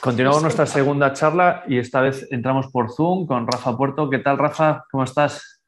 Continuamos 0.00 0.42
nuestra 0.42 0.66
segunda 0.66 1.12
charla 1.12 1.64
y 1.68 1.78
esta 1.78 2.00
vez 2.00 2.26
entramos 2.30 2.68
por 2.68 2.90
Zoom 2.92 3.26
con 3.26 3.46
Rafa 3.46 3.76
Puerto. 3.76 4.10
¿Qué 4.10 4.18
tal, 4.18 4.38
Rafa? 4.38 4.84
¿Cómo 4.90 5.04
estás? 5.04 5.60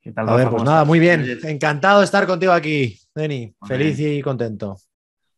¿Qué 0.00 0.12
tal, 0.12 0.26
Rafa? 0.26 0.34
A 0.34 0.36
ver, 0.36 0.50
pues 0.50 0.62
nada, 0.64 0.84
muy 0.84 0.98
bien. 0.98 1.38
Encantado 1.42 2.00
de 2.00 2.04
estar 2.04 2.26
contigo 2.26 2.52
aquí, 2.52 2.98
Deni. 3.14 3.54
Feliz 3.66 3.98
y 4.00 4.20
contento. 4.22 4.76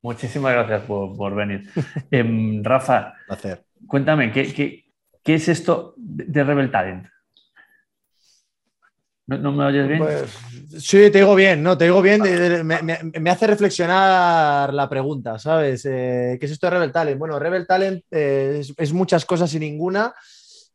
Muchísimas 0.03 0.53
gracias 0.53 0.83
por, 0.83 1.35
venir. 1.35 1.69
Em, 2.11 2.63
Rafa, 2.65 3.15
cuéntame, 3.87 4.33
¿qué, 4.33 4.85
es 5.25 5.49
esto 5.49 5.95
de 5.97 6.43
Rebel 6.43 6.71
Talent? 6.73 7.07
¿No, 9.27 9.53
me 9.53 9.65
oyes 9.65 9.87
bien? 9.87 10.01
Pues, 10.01 10.31
sí, 10.79 11.11
te 11.11 11.19
digo 11.19 11.35
bien, 11.35 11.63
no, 11.63 11.79
te 11.79 11.85
digo 11.85 12.03
bien. 12.03 12.23
Me, 12.67 13.31
hace 13.31 13.47
reflexionar 13.47 14.75
la 14.75 14.89
pregunta, 14.89 15.39
¿sabes? 15.39 15.87
Eh, 15.87 16.37
¿Qué 16.41 16.47
es 16.47 16.53
esto 16.53 16.67
de 16.67 16.73
Rebel 16.73 16.93
Talent? 16.93 17.19
Bueno, 17.19 17.39
Rebel 17.39 17.67
Talent 17.67 18.05
eh, 18.11 18.63
es, 18.77 18.93
muchas 18.93 19.25
cosas 19.25 19.55
y 19.55 19.61
ninguna, 19.61 20.13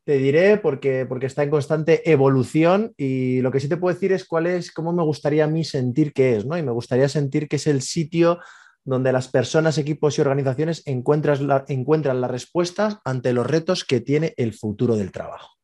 te 0.06 0.18
diré, 0.18 0.58
porque, 0.58 1.06
porque 1.06 1.26
está 1.26 1.44
en 1.44 1.50
constante 1.50 2.10
evolución 2.10 2.94
y 2.96 3.42
lo 3.42 3.52
que 3.52 3.60
sí 3.60 3.68
te 3.68 3.76
puedo 3.76 3.94
decir 3.94 4.14
es 4.14 4.26
cuál 4.26 4.48
es, 4.48 4.72
cómo 4.72 4.94
me 4.94 5.04
gustaría 5.04 5.44
a 5.44 5.48
mí 5.48 5.66
sentir 5.66 6.14
que 6.14 6.38
es, 6.38 6.46
¿no? 6.46 6.58
Y 6.58 6.64
me 6.64 6.72
gustaría 6.72 7.10
sentir 7.10 7.50
que 7.50 7.58
es 7.58 7.68
el 7.68 7.82
sitio 7.82 8.40
donde 8.86 9.12
las 9.12 9.28
personas, 9.28 9.78
equipos 9.78 10.18
y 10.18 10.22
organizaciones 10.22 10.82
encuentran, 10.86 11.66
encuentran 11.68 12.22
las 12.22 12.32
respuestas 12.32 13.00
ante 13.04 13.34
los 13.34 13.46
retos 13.46 13.84
que 13.84 14.00
tiene 14.00 14.34
el 14.38 14.54
futuro 14.54 14.96
del 14.96 15.12
trabajo. 15.12 15.58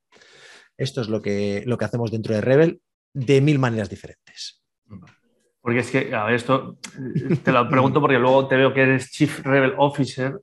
Esto 0.84 1.02
es 1.02 1.08
lo 1.08 1.22
que, 1.22 1.64
lo 1.66 1.78
que 1.78 1.86
hacemos 1.86 2.12
dentro 2.12 2.36
de 2.36 2.42
Rebel 2.42 2.82
de 3.14 3.42
mil 3.42 3.60
maneras 3.60 3.90
diferentes. 3.90 4.62
Porque 5.62 5.80
es 5.80 5.90
que, 5.90 6.14
a 6.14 6.26
ver, 6.26 6.36
esto 6.36 6.78
te 7.44 7.52
lo 7.52 7.68
pregunto 7.70 8.02
porque 8.02 8.20
luego 8.20 8.48
te 8.48 8.56
veo 8.56 8.74
que 8.74 8.82
eres 8.82 9.12
Chief 9.12 9.40
Rebel 9.44 9.74
Officer 9.78 10.40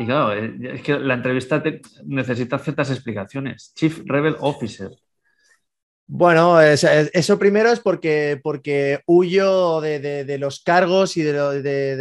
y 0.00 0.06
claro, 0.06 0.32
eh, 0.32 0.56
es 0.74 0.82
que 0.82 0.98
la 0.98 1.14
entrevista 1.14 1.62
necesita 2.06 2.58
ciertas 2.58 2.90
explicaciones. 2.90 3.72
Chief 3.74 4.00
Rebel 4.06 4.36
Officer. 4.40 4.90
Bueno, 6.06 6.60
eso 6.60 7.38
primero 7.38 7.70
es 7.70 7.80
porque, 7.80 8.40
porque 8.42 9.00
huyo 9.06 9.80
de, 9.82 10.38
los 10.40 10.60
cargos 10.60 11.18
y 11.18 11.22
de, 11.22 11.34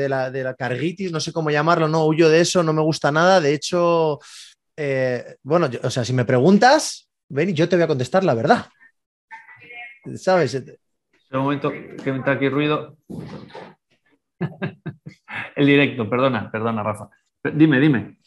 la, 0.10 0.32
de, 0.32 0.44
la, 0.44 0.54
carguitis, 0.56 1.12
no 1.12 1.20
sé 1.20 1.34
cómo 1.34 1.52
llamarlo, 1.52 1.88
no, 1.88 2.06
huyo 2.06 2.30
de 2.30 2.40
eso, 2.40 2.64
no 2.64 2.72
me 2.72 2.82
gusta 2.82 3.12
nada. 3.12 3.42
De 3.42 3.54
hecho, 3.54 4.18
eh, 4.78 5.36
bueno, 5.44 5.70
o 5.84 5.90
sea, 5.90 6.06
si 6.06 6.14
me 6.14 6.26
preguntas, 6.26 7.09
ven 7.30 7.50
y 7.50 7.54
yo 7.54 7.70
te 7.70 7.76
voy 7.76 7.84
a 7.84 7.88
contestar 7.88 8.24
la 8.24 8.34
verdad. 8.34 8.66
¿Sabes? 10.16 10.56
Un 11.32 11.40
momento 11.40 11.72
que 11.72 12.12
me 12.12 12.18
entra 12.18 12.34
aquí 12.34 12.50
ruido. 12.50 12.98
El 15.56 15.66
directo, 15.66 16.10
perdona, 16.10 16.52
perdona, 16.52 16.84
Rafa. 16.84 17.10
Dime, 17.54 17.80
dime. 17.80 18.18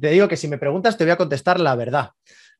Te 0.00 0.10
digo 0.10 0.28
que 0.28 0.36
si 0.36 0.48
me 0.48 0.58
preguntas 0.58 0.96
te 0.98 1.04
voy 1.04 1.12
a 1.12 1.16
contestar 1.16 1.60
la 1.60 1.74
verdad. 1.76 2.10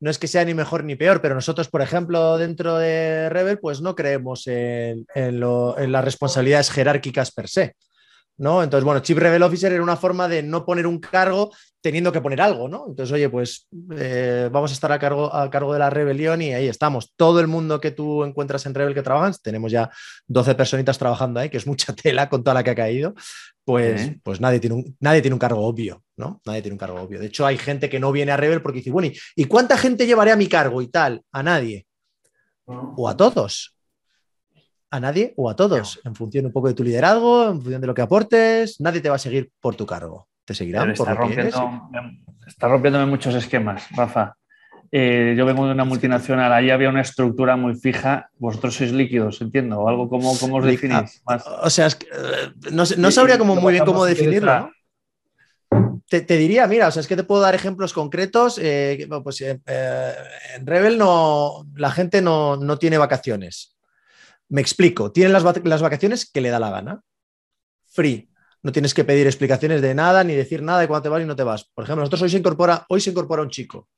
No 0.01 0.11
es 0.11 0.19
que 0.19 0.29
sea 0.29 0.45
ni 0.45 0.55
mejor 0.55 0.85
ni 0.85 0.95
peor, 0.95 1.21
pero 1.21 1.35
nosotros, 1.35 1.69
por 1.69 1.83
ejemplo, 1.83 2.39
dentro 2.39 2.79
de 2.79 3.29
Rebel, 3.29 3.59
pues 3.59 3.81
no 3.81 3.97
creemos 3.97 4.47
en 4.47 5.05
las 5.13 6.05
responsabilidades 6.05 6.71
jerárquicas 6.71 7.33
per 7.33 7.49
se. 7.49 7.75
¿No? 8.39 8.63
Entonces, 8.63 8.85
bueno, 8.85 9.01
Chief 9.01 9.19
Rebel 9.19 9.43
Officer 9.43 9.73
era 9.73 9.83
una 9.83 9.97
forma 9.97 10.29
de 10.29 10.43
no 10.43 10.65
poner 10.65 10.87
un 10.87 10.99
cargo 10.99 11.53
teniendo 11.81 12.13
que 12.13 12.21
poner 12.21 12.41
algo, 12.41 12.69
¿no? 12.69 12.87
Entonces, 12.89 13.13
oye, 13.13 13.29
pues 13.29 13.69
eh, 13.97 14.49
vamos 14.51 14.71
a 14.71 14.75
estar 14.75 14.91
a 14.91 14.99
cargo, 14.99 15.33
a 15.35 15.51
cargo 15.51 15.73
de 15.73 15.79
la 15.79 15.91
rebelión 15.91 16.41
y 16.41 16.55
ahí 16.55 16.69
estamos. 16.69 17.13
Todo 17.17 17.41
el 17.41 17.49
mundo 17.49 17.81
que 17.81 17.91
tú 17.91 18.25
encuentras 18.25 18.65
en 18.67 18.75
Rebel 18.75 18.95
que 18.95 19.03
trabajan, 19.03 19.35
tenemos 19.43 19.73
ya 19.73 19.91
12 20.27 20.55
personitas 20.55 20.99
trabajando 20.99 21.41
ahí, 21.41 21.51
que 21.51 21.57
es 21.57 21.67
mucha 21.67 21.95
tela 21.95 22.29
con 22.29 22.43
toda 22.43 22.55
la 22.55 22.65
que 22.65 22.71
ha 22.71 22.75
caído, 22.75 23.15
pues, 23.65 24.13
pues 24.23 24.41
nadie, 24.41 24.61
tiene 24.61 24.77
un, 24.77 24.97
nadie 25.01 25.21
tiene 25.21 25.35
un 25.35 25.41
cargo 25.41 25.61
obvio, 25.61 26.03
¿no? 26.17 26.41
Nadie 26.47 26.63
tiene 26.63 26.75
un 26.75 26.79
cargo 26.79 27.01
obvio. 27.01 27.21
De 27.21 27.27
hecho, 27.27 27.45
hay 27.45 27.59
gente 27.59 27.91
que 27.91 28.01
no 28.01 28.13
viene 28.13 28.33
a 28.33 28.37
Rebel 28.37 28.63
porque 28.63 28.79
dice, 28.79 28.91
bueno, 28.91 29.13
¿y 29.37 29.45
cuánta 29.45 29.77
gente 29.77 30.07
llevaré 30.07 30.33
a 30.33 30.37
mi 30.37 30.47
cargo 30.47 30.81
y 30.81 30.89
tal? 30.89 31.23
A 31.33 31.43
nadie. 31.43 31.87
O 32.65 33.09
a 33.09 33.17
todos 33.17 33.78
a 34.91 35.01
nadie 35.01 35.35
o 35.37 35.51
a 35.51 35.57
todos, 35.57 36.01
en 36.05 36.15
función 36.15 36.47
un 36.47 36.53
poco 36.53 36.69
de 36.69 36.75
tu 36.75 36.83
liderazgo, 36.83 37.51
en 37.51 37.61
función 37.61 37.81
de 37.81 37.87
lo 37.87 37.95
que 37.95 38.03
aportes, 38.03 38.81
nadie 38.81 39.01
te 39.01 39.09
va 39.09 39.17
a 39.17 39.19
seguir 39.19 39.51
por 39.61 39.75
tu 39.75 39.87
cargo. 39.87 40.29
Te 40.45 40.55
seguirán 40.55 40.95
por 40.95 41.09
está, 41.09 41.15
rompiendo, 41.15 41.81
está 42.47 42.69
rompiéndome 42.69 43.07
muchos 43.07 43.35
esquemas, 43.35 43.87
Rafa. 43.91 44.35
Eh, 44.91 45.35
yo 45.37 45.45
vengo 45.45 45.67
de 45.67 45.73
una 45.73 45.85
multinacional, 45.85 46.51
ahí 46.51 46.71
había 46.71 46.89
una 46.89 47.03
estructura 47.03 47.57
muy 47.57 47.75
fija, 47.75 48.31
vosotros 48.39 48.75
sois 48.75 48.93
líquidos, 48.93 49.43
entiendo, 49.43 49.81
o 49.81 49.89
algo 49.89 50.09
como, 50.09 50.37
¿cómo 50.39 50.57
os 50.57 50.65
definís. 50.65 51.23
O 51.63 51.69
sea, 51.69 51.89
eh, 51.89 52.71
no, 52.73 53.11
sabría 53.11 53.37
como 53.37 53.57
muy 53.57 53.75
bien 53.75 53.85
cómo 53.85 54.07
definirlo. 54.07 54.71
Te, 56.09 56.23
diría, 56.23 56.67
mira, 56.67 56.89
o 56.89 56.91
sea, 56.91 57.01
es 57.01 57.07
que 57.07 57.17
te 57.17 57.25
puedo 57.25 57.43
dar 57.43 57.55
ejemplos 57.55 57.93
concretos. 57.93 58.59
Eh, 58.63 59.07
pues, 59.23 59.43
en 59.43 60.67
Rebel 60.67 60.97
no, 60.97 61.67
la 61.77 61.91
gente 61.91 62.23
no, 62.23 62.57
no 62.57 62.79
tiene 62.79 62.97
vacaciones. 62.97 63.78
Me 64.49 64.61
explico, 64.61 65.13
tienen 65.13 65.33
las, 65.33 65.43
vacaciones 65.83 66.31
que 66.31 66.41
le 66.41 66.51
da 66.51 66.59
la 66.59 66.71
gana. 66.71 67.03
Free. 67.87 68.31
No 68.63 68.73
tienes 68.73 68.93
que 68.93 69.05
pedir 69.05 69.27
explicaciones 69.27 69.83
de 69.83 69.95
nada 69.95 70.25
ni 70.25 70.35
decir 70.35 70.63
nada 70.63 70.81
de 70.81 70.89
cuándo 70.89 71.03
te 71.03 71.09
vas 71.11 71.23
y 71.23 71.27
no 71.27 71.37
te 71.37 71.45
vas. 71.45 71.65
Por 71.75 71.85
ejemplo, 71.85 72.03
nosotros 72.03 72.23
hoy 72.23 72.31
se 72.31 72.39
incorpora, 72.39 72.85
hoy 72.89 73.01
se 73.01 73.11
incorpora 73.11 73.43
un 73.43 73.51
chico. 73.51 73.89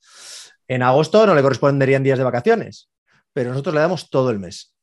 En 0.67 0.83
agosto 0.83 1.25
no 1.25 1.33
le 1.33 1.41
corresponderían 1.41 2.03
días 2.03 2.17
de 2.17 2.23
vacaciones, 2.23 2.89
pero 3.33 3.49
nosotros 3.49 3.73
le 3.73 3.81
damos 3.81 4.09
todo 4.09 4.29
el 4.29 4.39
mes. 4.39 4.75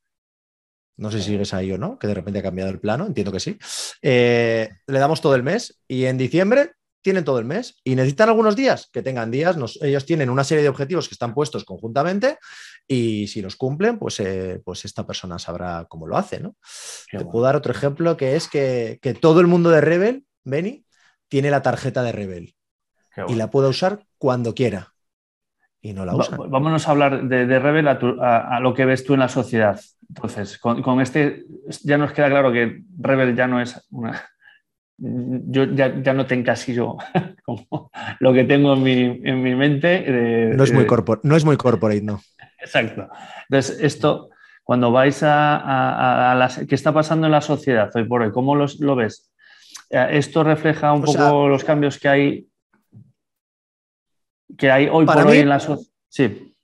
No 0.97 1.13
sé 1.13 1.19
si 1.19 1.31
sigues 1.31 1.55
ahí 1.55 1.71
o 1.71 1.79
no, 1.79 1.97
que 1.99 2.09
de 2.09 2.15
repente 2.15 2.41
ha 2.41 2.43
cambiado 2.43 2.71
el 2.71 2.81
plano, 2.81 3.07
entiendo 3.07 3.31
que 3.31 3.39
sí. 3.39 3.57
Eh, 4.03 4.69
le 4.87 4.99
damos 4.99 5.21
todo 5.21 5.37
el 5.37 5.45
mes 5.45 5.81
y 5.87 6.07
en 6.07 6.19
diciembre 6.19 6.73
tienen 7.01 7.25
todo 7.25 7.39
el 7.39 7.45
mes 7.45 7.77
y 7.85 7.95
necesitan 7.95 8.29
algunos 8.29 8.57
días, 8.57 8.91
que 8.93 9.03
tengan 9.03 9.31
días. 9.31 9.57
ellos 9.81 10.05
tienen 10.05 10.29
una 10.29 10.45
serie 10.45 10.63
de 10.63 10.69
objetivos 10.69 11.09
que 11.09 11.15
están 11.15 11.35
puestos 11.35 11.65
conjuntamente 11.65 12.39
y 12.91 13.27
si 13.27 13.43
los 13.43 13.57
cumplen, 13.57 13.99
pues, 13.99 14.19
eh, 14.21 14.63
pues 14.65 14.87
esta 14.87 15.07
persona 15.07 15.39
sabrá 15.39 15.85
cómo 15.89 16.07
lo 16.07 16.17
hace. 16.17 16.41
¿no? 16.41 16.57
Te 17.11 17.25
puedo 17.25 17.45
dar 17.45 17.55
otro 17.55 17.71
ejemplo 17.71 18.17
que 18.17 18.35
es 18.35 18.49
que, 18.49 18.99
todo 19.21 19.41
el 19.41 19.47
mundo 19.47 19.69
de 19.71 19.83
Rebel, 19.83 20.25
Benny, 20.45 20.87
tiene 21.29 21.51
la 21.51 21.63
tarjeta 21.63 22.03
de 22.03 22.13
Rebel 22.13 22.55
y 23.29 23.35
la 23.35 23.51
puede 23.51 23.69
usar 23.69 24.01
cuando 24.17 24.55
quiera. 24.55 24.95
Y 25.81 25.93
no 25.93 26.07
la 26.07 26.17
usa. 26.17 26.37
Vámonos 26.49 26.89
a 26.89 26.91
hablar 26.91 27.29
de, 27.29 27.59
Rebel 27.59 27.87
a, 27.89 28.59
lo 28.61 28.73
que 28.73 28.87
ves 28.87 29.05
tú 29.05 29.15
en 29.15 29.21
la 29.21 29.29
sociedad. 29.29 29.79
Entonces, 30.09 30.57
con, 30.57 30.83
con 30.83 31.01
este 31.03 31.45
ya 31.83 31.99
nos 31.99 32.13
queda 32.13 32.31
claro 32.31 32.51
que 32.51 32.83
Rebel 32.99 33.37
ya 33.37 33.47
no 33.47 33.61
es 33.61 33.87
una, 33.91 34.25
yo 34.99 35.65
ya, 35.65 36.13
no 36.13 36.27
tengo 36.27 36.45
casi 36.45 36.75
yo 36.75 36.97
como 37.45 37.91
lo 38.19 38.33
que 38.33 38.45
tengo 38.45 38.75
en 38.75 38.83
mi, 39.43 39.55
mente. 39.55 40.53
no, 40.55 40.65
es 40.65 40.73
muy 40.73 40.87
no 41.23 41.37
es 41.37 41.45
muy 41.45 41.57
corporate, 41.57 42.03
no. 42.03 42.21
Exacto. 42.69 43.09
Entonces, 43.49 43.81
esto, 43.81 44.31
cuando 44.63 44.93
vais 44.93 45.23
a, 45.23 46.35
las, 46.37 46.59
¿qué 46.69 46.75
está 46.75 46.93
pasando 46.93 47.27
en 47.27 47.33
la 47.33 47.41
sociedad 47.41 47.91
hoy 47.95 48.05
por 48.05 48.23
hoy? 48.23 48.31
¿Cómo 48.31 48.55
lo 48.55 48.97
ves? 48.97 49.33
Eh, 49.91 50.09
¿Esto 50.13 50.45
refleja 50.45 50.93
un 50.93 51.03
poco 51.03 51.49
los 51.49 51.65
cambios 51.65 51.99
que 51.99 52.09
hay, 52.09 52.47
que 54.57 54.71
hay 54.71 54.89
hoy 54.91 55.07
por 55.07 55.27
hoy 55.27 55.39
en 55.39 55.49
la 55.49 55.61
sociedad? 55.61 55.91
Sí. 56.09 56.55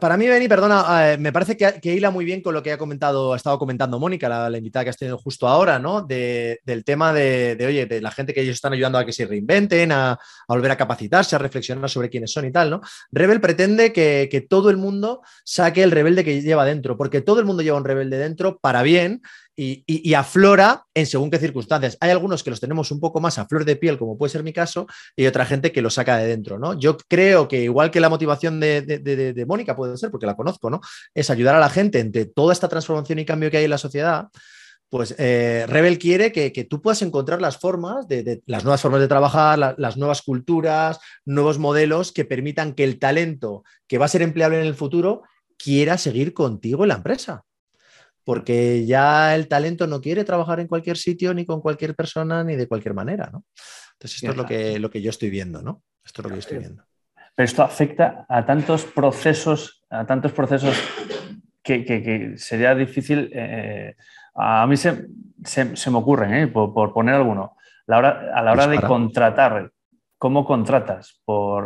Para, 0.00 0.16
mí, 0.16 0.28
Beni, 0.28 0.46
perdona, 0.46 1.12
eh, 1.12 1.18
me 1.18 1.32
parece 1.32 1.56
que, 1.56 1.80
hila 1.82 2.12
muy 2.12 2.24
bien 2.24 2.40
con 2.40 2.54
lo 2.54 2.62
que 2.62 2.70
ha 2.70 2.78
comentado, 2.78 3.32
ha 3.32 3.36
estado 3.36 3.58
comentando 3.58 3.98
Mónica, 3.98 4.28
la, 4.28 4.56
invitada 4.56 4.84
que 4.84 4.90
has 4.90 4.96
tenido 4.96 5.18
justo 5.18 5.48
ahora, 5.48 5.80
¿no? 5.80 6.02
del 6.02 6.84
tema 6.84 7.12
de, 7.12 7.56
oye, 7.66 7.86
de 7.86 8.00
la 8.00 8.12
gente 8.12 8.32
que 8.32 8.42
ellos 8.42 8.54
están 8.54 8.74
ayudando 8.74 8.98
a 8.98 9.04
que 9.04 9.12
se 9.12 9.26
reinventen, 9.26 9.90
a, 9.90 10.20
volver 10.46 10.70
a 10.70 10.76
capacitarse, 10.76 11.34
a 11.34 11.40
reflexionar 11.40 11.90
sobre 11.90 12.10
quiénes 12.10 12.30
son 12.30 12.44
y 12.44 12.52
tal, 12.52 12.70
¿no? 12.70 12.80
Rebel 13.10 13.40
pretende 13.40 13.92
que, 13.92 14.46
todo 14.48 14.70
el 14.70 14.76
mundo 14.76 15.22
saque 15.44 15.82
el 15.82 15.90
rebelde 15.90 16.22
que 16.22 16.42
lleva 16.42 16.64
dentro, 16.64 16.96
porque 16.96 17.20
todo 17.20 17.40
el 17.40 17.46
mundo 17.46 17.62
lleva 17.62 17.78
un 17.78 17.84
rebelde 17.84 18.18
dentro 18.18 18.58
para 18.58 18.82
bien 18.82 19.20
y, 19.56 20.14
aflora 20.14 20.84
en 20.94 21.06
según 21.06 21.30
qué 21.30 21.38
circunstancias. 21.38 21.96
Hay 22.00 22.10
algunos 22.10 22.42
que 22.42 22.50
los 22.50 22.60
tenemos 22.60 22.90
un 22.90 23.00
poco 23.00 23.20
más 23.20 23.38
a 23.38 23.46
flor 23.46 23.64
de 23.64 23.76
piel, 23.76 23.98
como 23.98 24.16
puede 24.16 24.30
ser 24.30 24.42
mi 24.42 24.52
caso, 24.52 24.86
y 25.16 25.26
otra 25.26 25.44
gente 25.44 25.72
que 25.72 25.82
lo 25.82 25.90
saca 25.90 26.16
de 26.16 26.26
dentro, 26.26 26.58
¿no? 26.58 26.78
Yo 26.78 26.96
creo 27.08 27.48
que 27.48 27.62
igual 27.62 27.90
que 27.90 28.00
la 28.00 28.08
motivación 28.08 28.60
de, 28.60 29.44
Mónica 29.46 29.76
puede 29.76 29.96
ser, 29.96 30.10
porque 30.10 30.26
la 30.26 30.36
conozco, 30.36 30.70
¿no? 30.70 30.80
Es 31.14 31.30
ayudar 31.30 31.54
a 31.54 31.60
la 31.60 31.68
gente 31.68 32.00
entre 32.00 32.26
toda 32.26 32.52
esta 32.52 32.68
transformación 32.68 33.18
y 33.18 33.24
cambio 33.24 33.50
que 33.50 33.58
hay 33.58 33.64
en 33.64 33.70
la 33.70 33.78
sociedad. 33.78 34.28
Pues 34.88 35.14
eh, 35.18 35.64
Rebel 35.68 35.98
quiere 35.98 36.32
que, 36.32 36.66
tú 36.68 36.82
puedas 36.82 37.00
encontrar 37.02 37.40
las 37.40 37.58
formas, 37.58 38.06
de, 38.08 38.42
las 38.46 38.64
nuevas 38.64 38.80
formas 38.80 39.00
de 39.00 39.08
trabajar, 39.08 39.58
las 39.78 39.96
nuevas 39.96 40.22
culturas, 40.22 40.98
nuevos 41.24 41.58
modelos 41.58 42.12
que 42.12 42.24
permitan 42.24 42.74
que 42.74 42.84
el 42.84 42.98
talento 42.98 43.64
que 43.86 43.98
va 43.98 44.04
a 44.04 44.08
ser 44.08 44.22
empleable 44.22 44.60
en 44.60 44.66
el 44.66 44.74
futuro 44.74 45.22
quiera 45.56 45.96
seguir 45.96 46.34
contigo 46.34 46.84
en 46.84 46.88
la 46.88 46.96
empresa 46.96 47.44
porque 48.24 48.86
ya 48.86 49.34
el 49.34 49.48
talento 49.48 49.86
no 49.86 50.00
quiere 50.00 50.24
trabajar 50.24 50.60
en 50.60 50.68
cualquier 50.68 50.96
sitio, 50.96 51.34
ni 51.34 51.44
con 51.44 51.60
cualquier 51.60 51.94
persona, 51.94 52.44
ni 52.44 52.56
de 52.56 52.68
cualquier 52.68 52.94
manera, 52.94 53.28
¿no? 53.32 53.44
Entonces, 53.92 54.22
esto 54.22 54.30
es 54.30 54.36
lo 54.36 54.46
que, 54.46 54.78
lo 54.78 54.90
que 54.90 55.00
yo 55.02 55.10
estoy 55.10 55.30
viendo, 55.30 55.62
¿no? 55.62 55.82
Esto 56.04 56.20
es 56.20 56.24
lo 56.24 56.28
que 56.30 56.36
yo 56.36 56.40
estoy 56.40 56.58
viendo. 56.58 56.84
Pero 57.34 57.44
esto 57.44 57.62
afecta 57.62 58.26
a 58.28 58.44
tantos 58.44 58.84
procesos, 58.84 59.84
a 59.90 60.04
tantos 60.04 60.32
procesos 60.32 60.76
que, 61.62 62.34
sería 62.36 62.74
difícil. 62.74 63.30
Eh, 63.32 63.94
a 64.34 64.66
mí 64.66 64.76
se, 64.76 65.06
me 65.90 65.96
ocurre, 65.98 66.42
¿eh? 66.42 66.46
por, 66.48 66.92
poner 66.92 67.14
alguno. 67.14 67.56
a 67.86 68.42
la 68.42 68.52
hora 68.52 68.66
de 68.66 68.80
contratar, 68.80 69.70
¿cómo 70.18 70.44
contratas? 70.44 71.20
Por, 71.24 71.64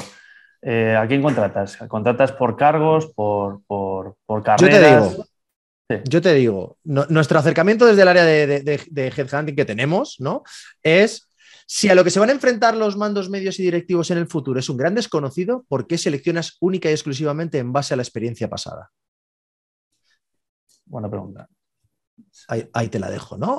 eh, 0.62 0.97
¿A 0.97 1.06
quién 1.06 1.23
contratas? 1.23 1.76
¿Contratas 1.88 2.32
por 2.32 2.56
cargos, 2.56 3.06
por, 3.14 3.62
por, 3.67 4.17
carreras? 4.43 4.61
Yo 4.61 4.69
te 4.69 5.14
digo, 5.14 5.25
nuestro 6.85 7.38
acercamiento 7.38 7.87
desde 7.87 8.03
el 8.03 8.09
área 8.09 8.25
de, 8.25 8.61
de, 8.61 9.06
headhunting 9.09 9.55
que 9.55 9.65
tenemos, 9.65 10.17
¿no? 10.19 10.43
Es 10.83 11.29
si 11.67 11.88
a 11.88 11.94
lo 11.94 12.05
que 12.05 12.11
se 12.11 12.21
van 12.21 12.29
a 12.29 12.33
enfrentar 12.33 12.77
los 12.77 12.97
mandos 12.97 13.29
medios 13.29 13.59
y 13.59 13.62
directivos 13.62 14.11
en 14.11 14.19
el 14.19 14.29
futuro 14.29 14.61
es 14.61 14.69
un 14.69 14.77
gran 14.77 14.94
desconocido, 14.94 15.65
¿por 15.69 15.87
qué 15.87 15.99
seleccionas 15.99 16.56
única 16.61 16.88
y 16.88 16.93
exclusivamente 16.93 17.59
en 17.59 17.73
base 17.73 17.94
a 17.94 17.97
la 17.97 18.05
experiencia 18.05 18.49
pasada? 18.49 18.91
Buena 20.85 21.11
pregunta. 21.11 21.49
Ahí, 22.49 22.88
te 22.88 23.00
la 23.00 23.11
dejo, 23.11 23.37
¿no? 23.37 23.59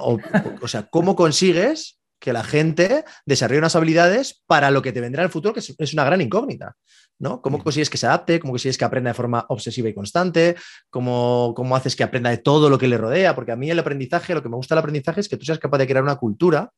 O, 0.62 0.68
sea, 0.68 0.88
¿cómo 0.88 1.15
consigues 1.15 2.00
que 2.19 2.33
la 2.33 2.44
gente 2.44 3.03
desarrolle 3.25 3.59
unas 3.59 3.75
habilidades 3.75 4.41
para 4.47 4.71
lo 4.71 4.81
que 4.81 4.94
te 4.94 5.01
vendrá 5.01 5.21
en 5.24 5.25
el 5.25 5.31
futuro, 5.31 5.53
que 5.53 5.59
es 5.59 5.94
una 5.94 6.06
gran 6.06 6.21
incógnita? 6.21 6.75
¿No? 7.19 7.41
¿Cómo 7.41 7.63
consigues 7.63 7.89
que 7.89 7.97
se 7.97 8.07
adapte? 8.07 8.39
¿Cómo 8.39 8.53
consigues 8.53 8.77
que 8.77 8.85
aprenda 8.85 9.09
de 9.09 9.13
forma 9.13 9.45
obsesiva 9.49 9.89
y 9.89 9.93
constante? 9.93 10.55
¿Cómo, 10.89 11.53
¿Cómo, 11.55 11.75
haces 11.75 11.95
que 11.95 12.03
aprenda 12.03 12.29
de 12.29 12.37
todo 12.37 12.69
lo 12.69 12.77
que 12.77 12.87
le 12.87 12.97
rodea? 12.97 13.35
Porque 13.35 13.51
a 13.51 13.55
mí 13.55 13.69
el 13.69 13.79
aprendizaje, 13.79 14.33
lo 14.33 14.43
que 14.43 14.49
me 14.49 14.55
gusta 14.55 14.75
del 14.75 14.79
aprendizaje 14.79 15.21
es 15.21 15.29
que 15.29 15.37
tú 15.37 15.45
seas 15.45 15.59
capaz 15.59 15.77
de 15.79 15.87
crear 15.87 16.03
una 16.03 16.15
cultura 16.15 16.71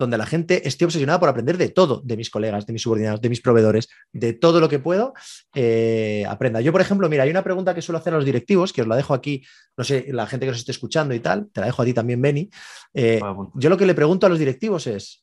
donde 0.00 0.16
la 0.16 0.24
gente 0.24 0.66
esté 0.66 0.86
obsesionada 0.86 1.20
por 1.20 1.28
aprender 1.28 1.58
de 1.58 1.68
todo, 1.68 2.00
de 2.02 2.16
mis 2.16 2.30
colegas, 2.30 2.64
de 2.64 2.72
mis 2.72 2.80
subordinados, 2.80 3.20
de 3.20 3.28
mis 3.28 3.42
proveedores, 3.42 3.88
de 4.12 4.32
todo 4.32 4.58
lo 4.58 4.68
que 4.68 4.78
puedo, 4.78 5.12
eh, 5.54 6.24
aprenda. 6.26 6.62
Yo, 6.62 6.72
por 6.72 6.80
ejemplo, 6.80 7.06
mira, 7.10 7.24
hay 7.24 7.30
una 7.30 7.44
pregunta 7.44 7.74
que 7.74 7.82
suelo 7.82 7.98
hacer 7.98 8.14
a 8.14 8.16
los 8.16 8.24
directivos, 8.24 8.72
que 8.72 8.80
os 8.80 8.88
la 8.88 8.96
dejo 8.96 9.12
aquí, 9.12 9.44
no 9.76 9.84
sé, 9.84 10.06
la 10.08 10.26
gente 10.26 10.46
que 10.46 10.52
os 10.52 10.58
esté 10.58 10.72
escuchando 10.72 11.12
y 11.12 11.20
tal, 11.20 11.50
te 11.52 11.60
la 11.60 11.66
dejo 11.66 11.82
a 11.82 11.84
ti 11.84 11.92
también, 11.92 12.22
Benny. 12.22 12.48
Eh, 12.94 13.20
yo 13.54 13.68
lo 13.68 13.76
que 13.76 13.84
le 13.84 13.94
pregunto 13.94 14.24
a 14.24 14.30
los 14.30 14.38
directivos 14.38 14.86
es, 14.86 15.22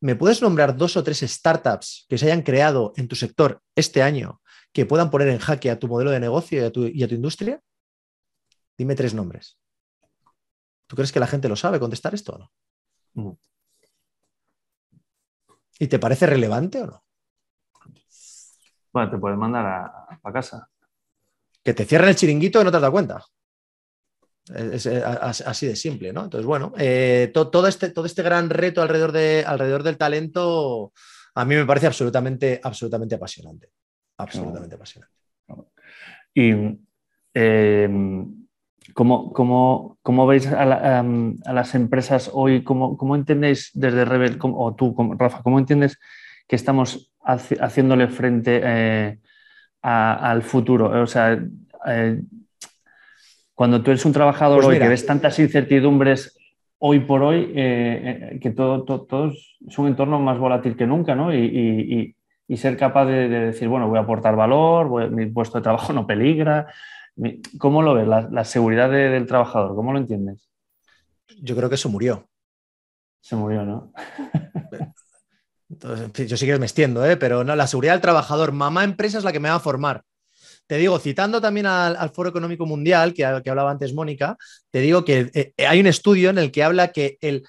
¿me 0.00 0.16
puedes 0.16 0.42
nombrar 0.42 0.76
dos 0.76 0.96
o 0.96 1.04
tres 1.04 1.20
startups 1.20 2.06
que 2.08 2.18
se 2.18 2.26
hayan 2.26 2.42
creado 2.42 2.92
en 2.96 3.08
tu 3.08 3.16
sector 3.16 3.62
este 3.74 4.02
año 4.02 4.40
que 4.72 4.86
puedan 4.86 5.10
poner 5.10 5.28
en 5.28 5.38
jaque 5.38 5.70
a 5.70 5.78
tu 5.78 5.88
modelo 5.88 6.10
de 6.10 6.20
negocio 6.20 6.60
y 6.60 6.64
a 6.64 6.72
tu, 6.72 6.86
y 6.86 7.02
a 7.02 7.08
tu 7.08 7.14
industria? 7.14 7.60
Dime 8.76 8.94
tres 8.94 9.14
nombres. 9.14 9.58
¿Tú 10.86 10.96
crees 10.96 11.12
que 11.12 11.20
la 11.20 11.26
gente 11.26 11.48
lo 11.48 11.56
sabe 11.56 11.78
contestar 11.78 12.14
esto 12.14 12.32
o 12.34 12.38
no? 12.38 12.52
Mm. 13.14 13.36
¿Y 15.78 15.86
te 15.86 15.98
parece 15.98 16.26
relevante 16.26 16.82
o 16.82 16.86
no? 16.86 17.04
Bueno, 18.92 19.10
te 19.10 19.18
puedes 19.18 19.38
mandar 19.38 19.66
a, 20.22 20.32
casa. 20.32 20.68
Que 21.62 21.74
te 21.74 21.84
cierren 21.84 22.08
el 22.10 22.16
chiringuito 22.16 22.60
y 22.60 22.64
no 22.64 22.70
te 22.70 22.76
has 22.76 22.82
dado 22.82 22.92
cuenta. 22.92 23.24
Es, 24.54 24.86
así 24.86 25.66
de 25.66 25.76
simple, 25.76 26.12
¿no? 26.12 26.24
Entonces, 26.24 26.46
bueno, 26.46 26.72
eh, 26.78 27.30
todo, 27.32 27.66
este, 27.66 27.90
todo 27.90 28.06
este 28.06 28.22
gran 28.22 28.50
reto 28.50 28.82
alrededor, 28.82 29.12
de, 29.12 29.44
alrededor 29.46 29.82
del 29.82 29.96
talento 29.96 30.92
a 31.34 31.44
mí 31.44 31.54
me 31.54 31.64
parece 31.64 31.86
absolutamente, 31.86 32.60
absolutamente 32.62 33.14
apasionante. 33.14 33.68
Absolutamente 34.16 34.74
apasionante. 34.74 35.14
Y 36.34 36.52
eh, 37.34 37.88
¿Cómo, 38.94 40.26
veis 40.26 40.46
a, 40.46 41.02
las 41.52 41.74
empresas 41.74 42.30
hoy? 42.32 42.64
¿Cómo, 42.64 43.14
entendéis 43.14 43.70
desde 43.74 44.04
Rebel, 44.04 44.38
o 44.40 44.74
tú, 44.74 44.94
Rafa, 45.18 45.42
cómo 45.42 45.58
entiendes 45.58 45.98
que 46.46 46.56
estamos 46.56 47.12
haciéndole 47.22 48.08
frente 48.08 48.60
eh, 48.62 49.18
al 49.82 50.42
futuro? 50.42 51.02
O 51.02 51.06
sea, 51.06 51.38
eh, 51.86 52.22
cuando 53.60 53.82
tú 53.82 53.90
eres 53.90 54.06
un 54.06 54.12
trabajador 54.12 54.62
pues 54.62 54.68
hoy 54.68 54.78
que 54.78 54.88
ves 54.88 55.04
tantas 55.04 55.38
incertidumbres 55.38 56.34
hoy 56.78 57.00
por 57.00 57.22
hoy, 57.22 57.52
eh, 57.54 58.38
que 58.40 58.52
todo, 58.52 58.84
todo, 58.84 59.26
es 59.26 59.78
un 59.78 59.88
entorno 59.88 60.18
más 60.18 60.38
volátil 60.38 60.78
que 60.78 60.86
nunca, 60.86 61.14
¿no? 61.14 61.34
Y, 61.34 62.16
ser 62.56 62.78
capaz 62.78 63.04
de, 63.04 63.28
decir, 63.28 63.68
bueno, 63.68 63.86
voy 63.86 63.98
a 63.98 64.00
aportar 64.00 64.34
valor, 64.34 65.10
mi 65.10 65.26
puesto 65.26 65.58
de 65.58 65.62
trabajo 65.62 65.92
no 65.92 66.06
peligra. 66.06 66.72
¿Cómo 67.58 67.82
lo 67.82 67.92
ves, 67.92 68.08
la, 68.08 68.44
seguridad 68.46 68.88
del 68.88 69.26
trabajador? 69.26 69.76
¿Cómo 69.76 69.92
lo 69.92 69.98
entiendes? 69.98 70.48
Yo 71.42 71.54
creo 71.54 71.68
que 71.68 71.74
eso 71.74 71.90
murió. 71.90 72.30
Se 73.20 73.36
murió, 73.36 73.66
¿no? 73.66 73.92
Entonces, 75.68 76.30
yo 76.30 76.38
sí 76.38 76.46
que 76.46 76.58
me 76.58 76.64
extiendo, 76.64 77.04
¿eh? 77.04 77.18
pero 77.18 77.44
no, 77.44 77.54
la 77.56 77.66
seguridad 77.66 77.92
del 77.92 78.00
trabajador, 78.00 78.52
mamá 78.52 78.84
empresa 78.84 79.18
es 79.18 79.24
la 79.24 79.32
que 79.32 79.40
me 79.40 79.50
va 79.50 79.56
a 79.56 79.60
formar. 79.60 80.02
Te 80.70 80.78
digo, 80.78 81.00
citando 81.00 81.40
también 81.40 81.66
al, 81.66 82.10
Foro 82.10 82.28
Económico 82.28 82.64
Mundial, 82.64 83.12
que, 83.12 83.24
hablaba 83.24 83.72
antes 83.72 83.92
Mónica, 83.92 84.36
te 84.70 84.78
digo 84.78 85.04
que 85.04 85.28
eh, 85.34 85.66
hay 85.66 85.80
un 85.80 85.88
estudio 85.88 86.30
en 86.30 86.38
el 86.38 86.52
que 86.52 86.62
habla 86.62 86.92
que 86.92 87.18
el, 87.22 87.42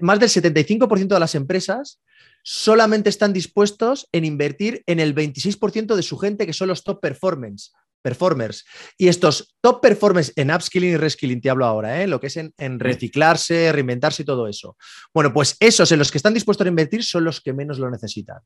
más 0.00 0.18
del 0.18 0.28
75% 0.28 1.06
de 1.06 1.20
las 1.20 1.36
empresas 1.36 2.00
solamente 2.42 3.10
están 3.10 3.32
dispuestos 3.32 4.08
en 4.10 4.24
invertir 4.24 4.82
en 4.86 4.98
el 4.98 5.14
26% 5.14 5.94
de 5.94 6.02
su 6.02 6.18
gente, 6.18 6.46
que 6.46 6.52
son 6.52 6.66
los 6.66 6.82
top 6.82 7.00
performance 7.00 7.70
performers. 8.02 8.64
Y 8.98 9.06
estos 9.06 9.54
top 9.60 9.80
performers 9.80 10.32
en 10.34 10.50
upskilling 10.50 10.94
y 10.94 10.96
reskilling, 10.96 11.40
te 11.40 11.50
hablo 11.50 11.66
ahora, 11.66 12.02
¿eh? 12.02 12.08
lo 12.08 12.18
que 12.18 12.26
es 12.26 12.36
en, 12.36 12.80
reciclarse, 12.80 13.70
reinventarse 13.70 14.22
y 14.22 14.26
todo 14.26 14.48
eso. 14.48 14.76
Bueno, 15.14 15.32
pues 15.32 15.56
esos 15.60 15.92
en 15.92 16.00
los 16.00 16.10
que 16.10 16.18
están 16.18 16.34
dispuestos 16.34 16.66
a 16.66 16.70
invertir 16.70 17.04
son 17.04 17.22
los 17.22 17.40
que 17.40 17.52
menos 17.52 17.78
lo 17.78 17.88
necesitan. 17.88 18.38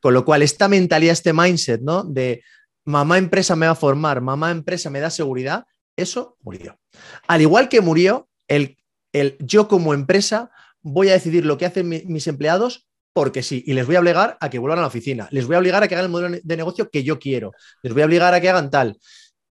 Con 0.00 0.14
lo 0.14 0.24
cual, 0.24 0.42
esta 0.42 0.68
mentalidad, 0.68 1.12
este 1.12 1.34
mindset, 1.34 1.82
¿no? 1.82 2.02
De 2.02 2.42
mamá 2.84 3.18
empresa 3.18 3.56
me 3.56 3.66
va 3.66 3.72
a 3.72 3.76
formar, 3.76 4.20
mamá 4.20 4.50
empresa 4.50 4.90
me 4.90 5.00
da 5.00 5.10
seguridad, 5.10 5.66
eso 5.96 6.36
murió. 6.40 6.78
Al 7.26 7.40
igual 7.40 7.68
que 7.68 7.80
murió 7.80 8.28
el, 8.48 8.78
el 9.12 9.36
yo 9.40 9.68
como 9.68 9.94
empresa 9.94 10.50
voy 10.80 11.08
a 11.08 11.12
decidir 11.12 11.46
lo 11.46 11.58
que 11.58 11.66
hacen 11.66 11.88
mis 11.88 12.26
empleados 12.26 12.88
porque 13.12 13.42
sí, 13.42 13.62
y 13.66 13.74
les 13.74 13.86
voy 13.86 13.96
a 13.96 14.00
obligar 14.00 14.38
a 14.40 14.48
que 14.48 14.58
vuelvan 14.58 14.78
a 14.78 14.82
la 14.82 14.88
oficina, 14.88 15.28
les 15.30 15.46
voy 15.46 15.56
a 15.56 15.58
obligar 15.58 15.82
a 15.82 15.88
que 15.88 15.94
hagan 15.94 16.06
el 16.06 16.10
modelo 16.10 16.38
de 16.42 16.56
negocio 16.56 16.88
que 16.88 17.02
yo 17.02 17.18
quiero, 17.18 17.52
les 17.82 17.92
voy 17.92 18.02
a 18.02 18.06
obligar 18.06 18.32
a 18.32 18.40
que 18.40 18.48
hagan 18.48 18.70
tal. 18.70 18.98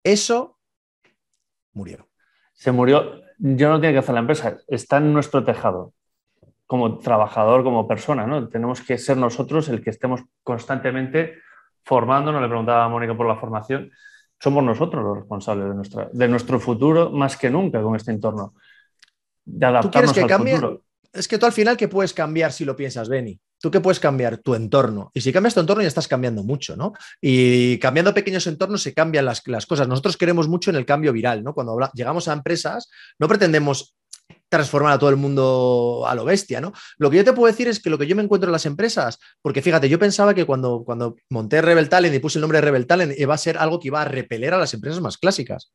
Eso 0.03 0.57
murió. 1.73 2.09
Se 2.53 2.71
murió, 2.71 3.21
yo 3.37 3.69
no 3.69 3.79
tiene 3.79 3.93
que 3.93 3.99
hacer 3.99 4.13
la 4.13 4.21
empresa, 4.21 4.57
está 4.67 4.97
en 4.97 5.13
nuestro 5.13 5.43
tejado, 5.43 5.93
como 6.65 6.99
trabajador, 6.99 7.63
como 7.63 7.87
persona, 7.87 8.25
¿no? 8.25 8.49
Tenemos 8.49 8.81
que 8.81 8.97
ser 8.97 9.17
nosotros 9.17 9.69
el 9.69 9.83
que 9.83 9.91
estemos 9.91 10.21
constantemente 10.43 11.35
formándonos, 11.83 12.41
le 12.41 12.47
preguntaba 12.47 12.85
a 12.85 12.89
Mónica 12.89 13.15
por 13.15 13.27
la 13.27 13.35
formación, 13.35 13.91
somos 14.39 14.63
nosotros 14.63 15.03
los 15.03 15.17
responsables 15.17 15.67
de, 15.69 15.75
nuestra, 15.75 16.09
de 16.11 16.27
nuestro 16.27 16.59
futuro 16.59 17.11
más 17.11 17.37
que 17.37 17.49
nunca 17.49 17.81
con 17.81 17.95
este 17.95 18.11
entorno. 18.11 18.55
De 19.45 19.65
adaptarnos 19.65 20.13
¿Tú 20.13 20.25
que 20.25 20.33
al 20.33 20.39
futuro. 20.39 20.83
Es 21.13 21.27
que 21.27 21.37
tú 21.37 21.45
al 21.45 21.51
final, 21.51 21.75
¿qué 21.75 21.87
puedes 21.87 22.13
cambiar 22.13 22.53
si 22.53 22.63
lo 22.63 22.75
piensas, 22.75 23.09
Benny? 23.09 23.39
¿Tú 23.59 23.69
qué 23.69 23.79
puedes 23.79 23.99
cambiar? 23.99 24.37
Tu 24.37 24.55
entorno. 24.55 25.11
Y 25.13 25.21
si 25.21 25.31
cambias 25.31 25.53
tu 25.53 25.59
entorno 25.59 25.83
ya 25.83 25.87
estás 25.87 26.07
cambiando 26.07 26.43
mucho, 26.43 26.75
¿no? 26.75 26.93
Y 27.19 27.77
cambiando 27.79 28.13
pequeños 28.13 28.47
entornos 28.47 28.81
se 28.81 28.93
cambian 28.93 29.25
las, 29.25 29.41
cosas. 29.41 29.87
Nosotros 29.87 30.17
queremos 30.17 30.47
mucho 30.47 30.71
en 30.71 30.77
el 30.77 30.85
cambio 30.85 31.13
viral, 31.13 31.43
¿no? 31.43 31.53
Cuando 31.53 31.77
llegamos 31.93 32.27
a 32.27 32.33
empresas, 32.33 32.89
no 33.19 33.27
pretendemos 33.27 33.95
transformar 34.51 34.91
a 34.91 34.99
todo 34.99 35.09
el 35.09 35.15
mundo 35.15 36.03
a 36.05 36.13
lo 36.13 36.25
bestia, 36.25 36.59
¿no? 36.59 36.73
Lo 36.97 37.09
que 37.09 37.15
yo 37.15 37.23
te 37.23 37.31
puedo 37.31 37.49
decir 37.49 37.69
es 37.69 37.79
que 37.79 37.89
lo 37.89 37.97
que 37.97 38.05
yo 38.05 38.17
me 38.17 38.21
encuentro 38.21 38.49
en 38.49 38.51
las 38.51 38.65
empresas, 38.65 39.17
porque 39.41 39.61
fíjate, 39.61 39.87
yo 39.87 39.97
pensaba 39.97 40.33
que 40.33 40.43
cuando, 40.43 40.83
cuando 40.83 41.15
monté 41.29 41.61
Rebel 41.61 41.87
Talent 41.87 42.13
y 42.13 42.19
puse 42.19 42.37
el 42.37 42.41
nombre 42.41 42.57
de 42.57 42.63
Rebel 42.63 42.85
Talent, 42.85 43.17
iba 43.17 43.33
a 43.33 43.37
ser 43.37 43.57
algo 43.57 43.79
que 43.79 43.87
iba 43.87 44.01
a 44.01 44.05
repeler 44.05 44.53
a 44.53 44.57
las 44.57 44.73
empresas 44.73 44.99
más 44.99 45.17
clásicas. 45.17 45.71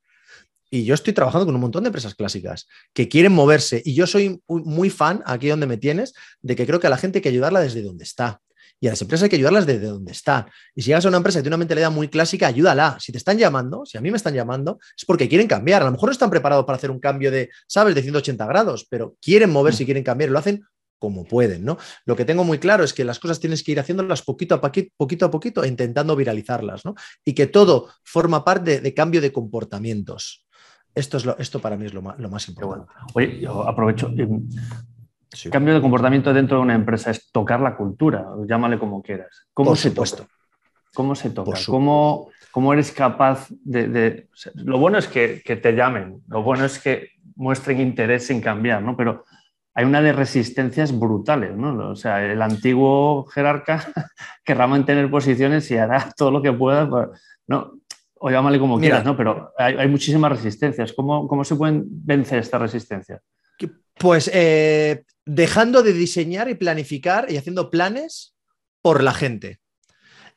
Y 0.70 0.84
yo 0.84 0.92
estoy 0.92 1.14
trabajando 1.14 1.46
con 1.46 1.54
un 1.54 1.60
montón 1.62 1.84
de 1.84 1.88
empresas 1.88 2.14
clásicas 2.14 2.68
que 2.92 3.08
quieren 3.08 3.32
moverse. 3.32 3.80
Y 3.82 3.94
yo 3.94 4.06
soy 4.06 4.42
muy 4.46 4.90
fan, 4.90 5.22
aquí 5.24 5.48
donde 5.48 5.66
me 5.66 5.78
tienes, 5.78 6.12
de 6.42 6.54
que 6.54 6.66
creo 6.66 6.78
que 6.78 6.88
a 6.88 6.90
la 6.90 6.98
gente 6.98 7.18
hay 7.18 7.22
que 7.22 7.30
ayudarla 7.30 7.60
desde 7.60 7.82
donde 7.82 8.04
está. 8.04 8.42
Y 8.80 8.88
a 8.88 8.90
las 8.90 9.00
empresas 9.00 9.24
hay 9.24 9.30
que 9.30 9.36
ayudarlas 9.36 9.66
desde 9.66 9.86
donde 9.86 10.12
están. 10.12 10.46
Y 10.74 10.82
si 10.82 10.88
llegas 10.88 11.04
a 11.06 11.08
una 11.08 11.16
empresa 11.16 11.38
que 11.38 11.44
tiene 11.44 11.54
una 11.54 11.60
mentalidad 11.60 11.90
muy 11.90 12.08
clásica, 12.08 12.46
ayúdala. 12.46 12.96
Si 13.00 13.10
te 13.10 13.18
están 13.18 13.38
llamando, 13.38 13.86
si 13.86 13.96
a 13.96 14.00
mí 14.00 14.10
me 14.10 14.16
están 14.16 14.34
llamando, 14.34 14.78
es 14.96 15.04
porque 15.04 15.28
quieren 15.28 15.46
cambiar. 15.46 15.82
A 15.82 15.86
lo 15.86 15.92
mejor 15.92 16.08
no 16.08 16.12
están 16.12 16.30
preparados 16.30 16.66
para 16.66 16.76
hacer 16.76 16.90
un 16.90 17.00
cambio 17.00 17.30
de, 17.30 17.48
¿sabes?, 17.66 17.94
de 17.94 18.02
180 18.02 18.46
grados, 18.46 18.86
pero 18.88 19.16
quieren 19.22 19.50
moverse 19.50 19.82
y 19.82 19.86
quieren 19.86 20.04
cambiar. 20.04 20.30
Y 20.30 20.32
lo 20.32 20.38
hacen 20.38 20.64
como 20.98 21.24
pueden, 21.24 21.64
¿no? 21.64 21.78
Lo 22.04 22.16
que 22.16 22.24
tengo 22.24 22.44
muy 22.44 22.58
claro 22.58 22.84
es 22.84 22.92
que 22.92 23.04
las 23.04 23.18
cosas 23.18 23.40
tienes 23.40 23.62
que 23.62 23.72
ir 23.72 23.80
haciéndolas 23.80 24.22
poquito 24.22 24.54
a 24.54 24.60
poquito, 24.60 24.92
poquito 24.96 25.26
a 25.26 25.30
poquito, 25.30 25.64
intentando 25.64 26.16
viralizarlas, 26.16 26.84
¿no? 26.84 26.94
Y 27.24 27.34
que 27.34 27.46
todo 27.46 27.90
forma 28.02 28.44
parte 28.44 28.80
de 28.80 28.94
cambio 28.94 29.20
de 29.20 29.32
comportamientos. 29.32 30.46
Esto, 30.94 31.18
es 31.18 31.26
lo, 31.26 31.36
esto 31.38 31.60
para 31.60 31.76
mí 31.76 31.86
es 31.86 31.92
lo 31.92 32.00
más, 32.00 32.18
lo 32.18 32.30
más 32.30 32.48
importante. 32.48 32.90
Oye, 33.14 33.40
yo 33.40 33.68
aprovecho. 33.68 34.10
Cambio 35.50 35.74
de 35.74 35.80
comportamiento 35.80 36.32
dentro 36.32 36.58
de 36.58 36.62
una 36.62 36.74
empresa 36.74 37.10
es 37.10 37.30
tocar 37.30 37.60
la 37.60 37.76
cultura, 37.76 38.26
llámale 38.46 38.78
como 38.78 39.02
quieras. 39.02 39.46
¿Cómo 39.52 39.76
se 39.76 39.90
toca? 39.90 40.26
¿Cómo 40.94 41.14
se 41.14 41.30
toca? 41.30 41.58
¿Cómo, 41.66 42.30
¿Cómo, 42.50 42.72
eres 42.72 42.92
capaz 42.92 43.48
de...? 43.50 44.28
lo 44.54 44.78
bueno 44.78 44.98
es 44.98 45.08
que, 45.08 45.42
que, 45.44 45.56
te 45.56 45.72
llamen, 45.72 46.22
lo 46.28 46.42
bueno 46.42 46.64
es 46.64 46.78
que 46.78 47.10
muestren 47.34 47.80
interés 47.80 48.30
en 48.30 48.40
cambiar, 48.40 48.82
¿no? 48.82 48.96
Pero 48.96 49.24
hay 49.74 49.84
una 49.84 50.00
de 50.00 50.12
resistencias 50.12 50.98
brutales, 50.98 51.54
¿no? 51.54 51.90
O 51.90 51.96
sea, 51.96 52.24
el 52.24 52.40
antiguo 52.40 53.26
jerarca 53.26 53.84
querrá 54.44 54.66
mantener 54.66 55.10
posiciones 55.10 55.70
y 55.70 55.76
hará 55.76 56.10
todo 56.16 56.30
lo 56.30 56.42
que 56.42 56.52
pueda. 56.52 56.88
¿no? 57.46 57.72
o 58.18 58.30
llámale 58.30 58.58
como 58.58 58.78
quieras, 58.78 59.04
¿no? 59.04 59.16
Pero 59.16 59.52
hay, 59.58 59.88
muchísimas 59.88 60.32
resistencias. 60.32 60.92
¿Cómo, 60.92 61.28
¿Cómo, 61.28 61.44
se 61.44 61.54
pueden 61.54 61.84
vencer 61.86 62.38
estas 62.38 62.60
resistencias? 62.60 63.20
Pues 63.98 64.30
eh, 64.32 65.04
dejando 65.26 65.82
de 65.82 65.92
diseñar 65.92 66.48
y 66.48 66.54
planificar 66.54 67.30
y 67.30 67.36
haciendo 67.36 67.70
planes 67.70 68.34
por 68.80 69.02
la 69.02 69.12
gente 69.12 69.60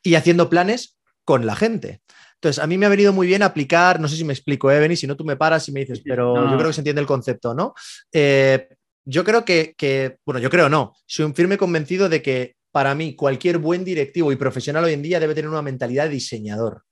y 0.02 0.16
haciendo 0.16 0.50
planes 0.50 0.98
con 1.24 1.46
la 1.46 1.56
gente. 1.56 2.02
Entonces, 2.34 2.62
a 2.62 2.66
mí 2.66 2.78
me 2.78 2.86
ha 2.86 2.90
venido 2.90 3.12
muy 3.12 3.26
bien 3.26 3.42
aplicar, 3.42 4.00
no 4.00 4.08
sé 4.08 4.16
si 4.16 4.24
me 4.24 4.32
explico, 4.32 4.70
Evany, 4.70 4.96
si 4.96 5.06
no 5.06 5.16
tú 5.16 5.24
me 5.24 5.36
paras 5.36 5.68
y 5.68 5.72
me 5.72 5.80
dices, 5.80 6.00
pero 6.04 6.34
yo 6.50 6.56
creo 6.56 6.68
que 6.68 6.72
se 6.72 6.80
entiende 6.80 7.00
el 7.00 7.06
concepto, 7.06 7.54
¿no? 7.54 7.74
Eh, 8.12 8.66
yo 9.04 9.24
creo 9.24 9.44
que, 9.44 9.74
que, 9.76 10.16
bueno, 10.24 10.40
yo 10.40 10.50
creo 10.50 10.68
no, 10.68 10.94
soy 11.06 11.26
un 11.26 11.34
firme 11.34 11.58
convencido 11.58 12.08
de 12.08 12.22
que 12.22 12.56
para 12.72 12.94
mí 12.94 13.14
cualquier 13.14 13.58
buen 13.58 13.84
directivo 13.84 14.32
y 14.32 14.36
profesional 14.36 14.84
hoy 14.84 14.94
en 14.94 15.02
día 15.02 15.20
debe 15.20 15.34
tener 15.34 15.50
una 15.50 15.62
mentalidad 15.62 16.04
de 16.04 16.10
diseñador. 16.10 16.84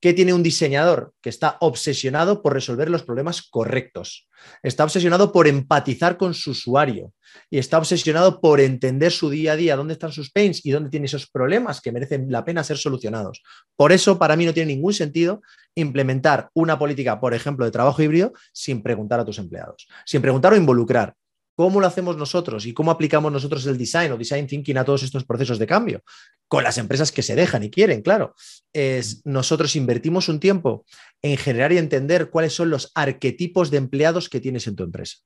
¿Qué 0.00 0.12
tiene 0.12 0.34
un 0.34 0.42
diseñador? 0.42 1.14
Que 1.22 1.30
está 1.30 1.56
obsesionado 1.60 2.42
por 2.42 2.52
resolver 2.52 2.90
los 2.90 3.02
problemas 3.02 3.42
correctos. 3.42 4.28
Está 4.62 4.84
obsesionado 4.84 5.32
por 5.32 5.48
empatizar 5.48 6.18
con 6.18 6.34
su 6.34 6.50
usuario 6.50 7.12
y 7.48 7.58
está 7.58 7.78
obsesionado 7.78 8.40
por 8.40 8.60
entender 8.60 9.10
su 9.10 9.30
día 9.30 9.52
a 9.52 9.56
día, 9.56 9.74
dónde 9.74 9.94
están 9.94 10.12
sus 10.12 10.30
pains 10.30 10.64
y 10.64 10.70
dónde 10.70 10.90
tiene 10.90 11.06
esos 11.06 11.28
problemas 11.30 11.80
que 11.80 11.92
merecen 11.92 12.30
la 12.30 12.44
pena 12.44 12.62
ser 12.62 12.76
solucionados. 12.76 13.42
Por 13.74 13.90
eso, 13.90 14.18
para 14.18 14.36
mí 14.36 14.44
no 14.44 14.52
tiene 14.52 14.74
ningún 14.74 14.92
sentido 14.92 15.40
implementar 15.74 16.50
una 16.52 16.78
política, 16.78 17.18
por 17.18 17.32
ejemplo, 17.32 17.64
de 17.64 17.70
trabajo 17.70 18.02
híbrido 18.02 18.32
sin 18.52 18.82
preguntar 18.82 19.20
a 19.20 19.24
tus 19.24 19.38
empleados, 19.38 19.88
sin 20.04 20.20
preguntar 20.20 20.52
o 20.52 20.56
involucrar. 20.56 21.14
¿Cómo 21.56 21.80
lo 21.80 21.86
hacemos 21.86 22.18
nosotros 22.18 22.66
y 22.66 22.74
cómo 22.74 22.90
aplicamos 22.90 23.32
nosotros 23.32 23.64
el 23.64 23.78
design 23.78 24.12
o 24.12 24.18
design 24.18 24.46
thinking 24.46 24.76
a 24.76 24.84
todos 24.84 25.02
estos 25.02 25.24
procesos 25.24 25.58
de 25.58 25.66
cambio? 25.66 26.02
Con 26.48 26.62
las 26.62 26.78
empresas 26.78 27.10
que 27.10 27.22
se 27.22 27.34
dejan 27.34 27.64
y 27.64 27.70
quieren, 27.70 28.02
claro. 28.02 28.34
Es, 28.72 29.22
nosotros 29.24 29.74
invertimos 29.74 30.28
un 30.28 30.38
tiempo 30.38 30.84
en 31.22 31.36
generar 31.36 31.72
y 31.72 31.78
entender 31.78 32.30
cuáles 32.30 32.52
son 32.52 32.70
los 32.70 32.92
arquetipos 32.94 33.70
de 33.70 33.78
empleados 33.78 34.28
que 34.28 34.40
tienes 34.40 34.66
en 34.66 34.76
tu 34.76 34.84
empresa. 34.84 35.16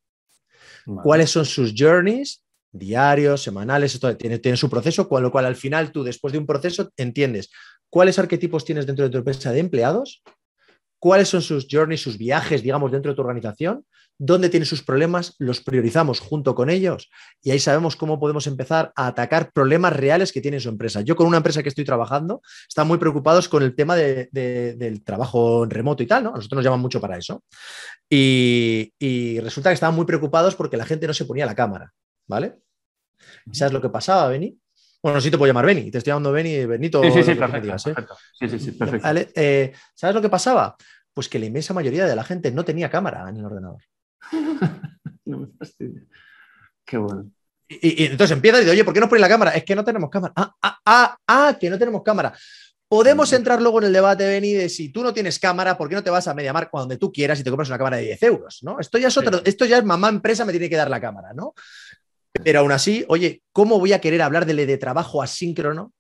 Cuáles 1.03 1.31
son 1.31 1.45
sus 1.45 1.75
journeys 1.77 2.43
diarios, 2.73 3.43
semanales, 3.43 3.95
esto 3.95 4.17
tiene, 4.17 4.39
tiene, 4.39 4.57
su 4.57 4.71
proceso, 4.71 5.09
con 5.09 5.23
lo 5.23 5.31
cual 5.31 5.47
al 5.47 5.57
final 5.57 5.93
tú 5.93 6.03
después 6.05 6.33
de 6.33 6.39
un 6.39 6.47
proceso 6.47 6.91
entiendes 6.97 7.51
cuáles 7.89 8.19
arquetipos 8.19 8.65
tienes 8.65 8.87
dentro 8.87 9.05
de 9.05 9.11
tu 9.11 9.19
empresa 9.19 9.53
de 9.53 9.59
empleados, 9.59 10.23
cuáles 10.99 11.29
son 11.29 11.43
sus 11.43 11.67
journeys, 11.69 12.01
sus 12.01 12.17
viajes, 12.17 12.63
digamos, 12.63 12.93
dentro 12.93 13.11
de 13.11 13.17
tu 13.17 13.23
organización, 13.23 13.85
dónde 14.21 14.51
tiene 14.51 14.67
sus 14.67 14.83
problemas, 14.83 15.35
los 15.39 15.63
priorizamos 15.63 16.21
junto 16.21 16.55
con 16.55 16.69
ellos 16.69 17.11
y 17.43 17.53
ahí 17.53 17.59
sabemos 17.59 17.97
cómo 17.97 18.21
podemos 18.21 18.47
empezar 18.47 18.93
a 18.95 19.07
atacar 19.07 19.51
problemas 19.51 19.97
reales 19.97 20.31
que 20.31 20.43
tiene 20.43 20.61
su 20.61 20.69
empresa. 20.69 21.01
Yo 21.01 21.17
con 21.17 21.27
una 21.27 21.39
empresa 21.39 21.63
que 21.63 21.71
estoy 21.71 21.87
trabajando, 21.87 22.43
están 22.69 22.87
muy 22.87 22.99
preocupados 22.99 23.49
con 23.49 23.63
el 23.63 23.75
tema 23.75 23.97
del 23.97 25.03
trabajo 25.05 25.65
en 25.65 25.71
remoto 25.71 26.03
y 26.03 26.07
tal, 26.07 26.25
¿no? 26.25 26.31
A 26.31 26.35
nosotros 26.35 26.59
nos 26.59 26.65
llaman 26.65 26.81
mucho 26.81 27.01
para 27.01 27.17
eso. 27.17 27.43
Y, 28.11 29.41
resulta 29.41 29.71
que 29.71 29.75
estaban 29.75 29.97
muy 29.97 30.05
preocupados 30.05 30.55
porque 30.55 30.77
la 30.77 30.85
gente 30.85 31.07
no 31.07 31.15
se 31.15 31.25
ponía 31.25 31.47
la 31.47 31.55
cámara, 31.55 31.91
¿vale? 32.29 32.59
¿Sabes 33.53 33.73
lo 33.73 33.81
que 33.81 33.89
pasaba, 33.89 34.29
Beni? 34.29 34.55
Bueno, 35.03 35.19
sí 35.23 35.31
te 35.31 35.39
puedo 35.39 35.49
llamar 35.49 35.65
Beni, 35.65 35.91
te 35.91 35.97
estoy 35.97 36.11
llamando 36.11 36.31
Beni, 36.31 36.67
Benito. 36.67 37.03
Sí, 37.03 37.11
sí, 37.11 37.23
sí, 37.23 37.35
perfecto, 37.37 37.75
¿eh? 37.75 37.95
Sí, 38.39 38.49
sí, 38.51 38.59
sí, 38.59 38.73
perfecto. 38.73 39.09
Eh, 39.35 39.73
¿Sabes 39.95 40.15
lo 40.15 40.21
que 40.21 40.29
pasaba? 40.29 40.77
Pues 41.15 41.27
que 41.27 41.39
la 41.39 41.47
inmensa 41.47 41.73
mayoría 41.73 42.05
de 42.05 42.15
la 42.15 42.23
gente 42.23 42.51
no 42.51 42.67
tenía 42.67 42.91
cámara 42.91 43.27
en 43.27 43.39
el 43.39 43.47
ordenador. 43.47 43.81
no 45.25 45.39
me 45.39 45.47
fastidia. 45.59 46.03
Qué 46.85 46.99
bueno. 46.99 47.31
Y, 47.69 48.07
entonces 48.07 48.35
empieza 48.35 48.59
y 48.59 48.61
dice, 48.63 48.73
oye, 48.73 48.85
¿por 48.85 48.93
qué 48.93 49.01
no 49.01 49.09
pones 49.09 49.21
la 49.21 49.29
cámara? 49.29 49.53
Es 49.53 49.65
que 49.65 49.77
no 49.77 49.85
tenemos 49.85 50.11
cámara. 50.11 50.33
Ah, 50.37 50.55
ah, 50.61 50.79
ah, 50.85 51.19
ah, 51.27 51.57
que 51.59 51.71
no 51.71 51.79
tenemos 51.79 52.03
cámara. 52.03 52.35
Podemos 52.89 53.33
entrar 53.33 53.63
luego 53.63 53.79
en 53.79 53.87
el 53.87 53.93
debate, 53.93 54.27
Beni, 54.27 54.53
de 54.53 54.69
si 54.69 54.89
tú 54.89 55.05
no 55.05 55.15
tienes 55.15 55.39
cámara, 55.39 55.79
¿por 55.79 55.89
qué 55.89 55.95
no 55.95 56.03
te 56.03 56.11
vas 56.11 56.27
a 56.27 56.35
MediaMark 56.35 56.71
donde 56.73 56.97
tú 56.97 57.13
quieras 57.13 57.39
y 57.39 57.45
te 57.45 57.51
compras 57.51 57.69
una 57.69 57.79
cámara 57.79 57.99
de 57.99 58.07
10 58.07 58.23
euros? 58.25 58.59
¿no? 58.63 58.81
Esto 58.81 58.99
ya 58.99 59.07
es 59.07 59.17
otro, 59.17 59.41
esto 59.45 59.65
ya 59.65 59.79
es 59.79 59.85
mamá 59.85 60.09
empresa 60.09 60.45
me 60.45 60.51
tiene 60.51 60.69
que 60.69 60.75
dar 60.75 60.91
la 60.91 61.01
cámara, 61.01 61.33
¿no? 61.33 61.55
Pero 62.33 62.61
aún 62.61 62.73
así, 62.73 63.05
oye, 63.07 63.43
¿cómo 63.53 63.79
voy 63.79 63.93
a 63.93 64.01
querer 64.01 64.23
hablar 64.23 64.45
de, 64.47 64.67
de 64.67 64.79
trabajo 64.79 65.23
asíncrono 65.23 65.93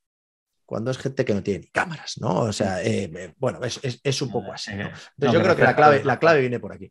cuando 0.67 0.91
es 0.91 0.99
gente 0.99 1.25
que 1.25 1.35
no 1.35 1.43
tiene 1.45 1.61
ni 1.61 1.67
cámaras, 1.69 2.19
¿no? 2.19 2.41
O 2.41 2.53
sea, 2.53 2.83
eh, 2.83 3.11
eh, 3.15 3.35
bueno, 3.39 3.61
es, 3.63 4.23
un 4.23 4.31
poco 4.33 4.53
así. 4.53 4.73
Entonces 4.73 5.33
yo 5.33 5.43
creo 5.43 5.55
que 5.55 5.63
la 5.63 5.77
clave, 5.77 6.03
la 6.05 6.19
clave 6.19 6.41
viene 6.41 6.59
por 6.59 6.73
aquí 6.73 6.91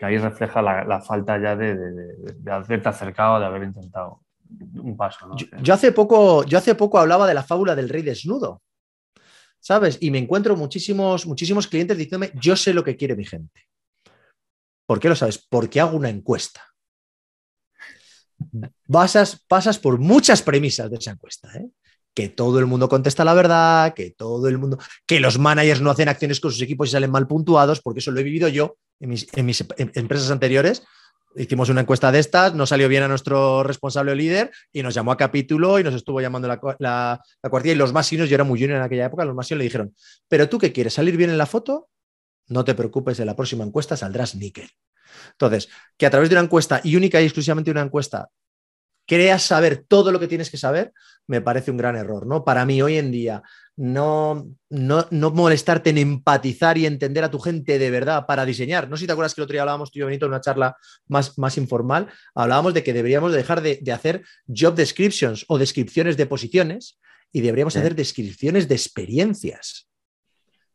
que 0.00 0.06
ahí 0.06 0.16
refleja 0.16 0.62
la, 0.62 1.00
falta 1.02 1.38
ya 1.38 1.54
de, 1.54 2.16
haberte 2.50 2.88
acercado, 2.88 3.38
de 3.38 3.44
haber 3.44 3.64
intentado 3.64 4.22
un 4.48 4.96
paso. 4.96 5.30
Yo, 5.62 5.74
hace 5.74 5.92
poco, 5.92 6.42
yo 6.44 6.56
hace 6.56 6.74
poco 6.74 6.98
hablaba 6.98 7.26
de 7.26 7.34
la 7.34 7.42
fábula 7.42 7.76
del 7.76 7.90
rey 7.90 8.00
desnudo, 8.00 8.62
¿sabes? 9.60 9.98
Y 10.00 10.10
me 10.10 10.16
encuentro 10.16 10.56
muchísimos, 10.56 11.26
muchísimos 11.26 11.66
clientes 11.66 11.98
diciéndome, 11.98 12.32
yo 12.40 12.56
sé 12.56 12.72
lo 12.72 12.82
que 12.82 12.96
quiere 12.96 13.14
mi 13.14 13.26
gente. 13.26 13.68
¿Por 14.86 15.00
qué 15.00 15.10
lo 15.10 15.14
sabes? 15.14 15.36
Porque 15.36 15.82
hago 15.82 15.98
una 15.98 16.08
encuesta. 16.08 16.62
Pasas, 18.90 19.44
pasas 19.46 19.78
por 19.78 19.98
muchas 19.98 20.40
premisas 20.40 20.90
de 20.90 20.96
esa 20.96 21.10
encuesta. 21.10 21.52
¿eh? 21.58 21.68
que 22.12 22.28
todo 22.28 22.58
el 22.58 22.66
mundo 22.66 22.88
contesta 22.88 23.24
la 23.24 23.34
verdad, 23.34 23.94
que 23.94 24.10
todo 24.10 24.48
el 24.48 24.58
mundo, 24.58 24.78
que 25.06 25.20
los 25.20 25.38
managers 25.38 25.80
no 25.80 25.90
hacen 25.90 26.08
acciones 26.08 26.40
con 26.40 26.50
sus 26.50 26.60
equipos 26.60 26.88
y 26.88 26.92
salen 26.92 27.10
mal 27.10 27.28
puntuados, 27.28 27.80
porque 27.80 28.00
eso 28.00 28.10
lo 28.10 28.18
he 28.18 28.24
vivido 28.24 28.48
yo 28.48 28.78
en 29.00 29.08
mis, 29.08 29.26
em, 29.76 29.90
empresas 29.94 30.30
anteriores. 30.30 30.82
Hicimos 31.36 31.68
una 31.68 31.82
encuesta 31.82 32.10
de 32.10 32.18
estas, 32.18 32.54
no 32.54 32.66
salió 32.66 32.88
bien 32.88 33.04
a 33.04 33.08
nuestro 33.08 33.62
responsable 33.62 34.12
o 34.12 34.14
líder 34.14 34.50
y 34.72 34.82
nos 34.82 34.94
llamó 34.94 35.12
a 35.12 35.16
capítulo 35.16 35.78
y 35.78 35.84
nos 35.84 35.94
estuvo 35.94 36.20
llamando 36.20 36.48
la, 36.48 36.60
la, 36.78 37.20
cuartilla 37.50 37.74
y 37.74 37.76
los 37.76 37.92
más 37.92 38.10
yo 38.10 38.24
era 38.24 38.42
muy 38.42 38.58
junior 38.58 38.78
en 38.78 38.82
aquella 38.82 39.06
época, 39.06 39.24
los 39.24 39.34
más 39.34 39.50
le 39.50 39.62
dijeron, 39.62 39.94
pero 40.28 40.48
tú 40.48 40.58
qué 40.58 40.72
quieres, 40.72 40.94
salir 40.94 41.16
bien 41.16 41.30
en 41.30 41.38
la 41.38 41.46
foto, 41.46 41.88
no 42.48 42.64
te 42.64 42.74
preocupes, 42.74 43.20
en 43.20 43.26
la 43.26 43.36
próxima 43.36 43.64
encuesta 43.64 43.96
saldrás 43.96 44.34
níquel. 44.34 44.68
Entonces, 45.32 45.68
que 45.96 46.06
a 46.06 46.10
través 46.10 46.28
de 46.28 46.34
una 46.34 46.44
encuesta 46.44 46.80
y 46.82 46.96
única 46.96 47.20
y 47.20 47.24
exclusivamente 47.24 47.70
una 47.70 47.82
encuesta 47.82 48.28
creas 49.10 49.42
saber 49.42 49.84
todo 49.88 50.12
lo 50.12 50.20
que 50.20 50.28
tienes 50.28 50.52
que 50.52 50.56
saber, 50.56 50.92
me 51.26 51.40
parece 51.40 51.72
un 51.72 51.76
gran 51.76 51.96
error, 51.96 52.28
¿no? 52.28 52.44
Para 52.44 52.64
mí 52.64 52.80
hoy 52.80 52.96
en 52.96 53.10
día, 53.10 53.42
no, 53.74 54.54
no, 54.68 55.08
molestarte 55.10 55.90
en 55.90 55.98
empatizar 55.98 56.78
y 56.78 56.86
entender 56.86 57.24
a 57.24 57.30
tu 57.30 57.40
gente 57.40 57.80
de 57.80 57.90
verdad 57.90 58.24
para 58.24 58.44
diseñar. 58.44 58.88
No 58.88 58.96
sé 58.96 59.00
si 59.00 59.06
te 59.08 59.12
acuerdas 59.12 59.34
que 59.34 59.40
el 59.40 59.46
otro 59.46 59.54
día 59.54 59.62
hablábamos 59.62 59.90
tú 59.90 59.98
y 59.98 60.00
yo, 60.00 60.06
Benito, 60.06 60.26
en 60.26 60.30
una 60.30 60.40
charla 60.40 60.76
más, 61.08 61.36
más 61.38 61.58
informal, 61.58 62.06
hablábamos 62.36 62.72
de 62.72 62.84
que 62.84 62.92
deberíamos 62.92 63.32
dejar 63.32 63.62
de, 63.62 63.82
hacer 63.92 64.22
job 64.46 64.76
descriptions 64.76 65.44
o 65.48 65.58
descripciones 65.58 66.16
de 66.16 66.26
posiciones 66.26 67.00
y 67.32 67.40
deberíamos 67.40 67.76
hacer 67.76 67.96
descripciones 67.96 68.68
de 68.68 68.76
experiencias. 68.76 69.88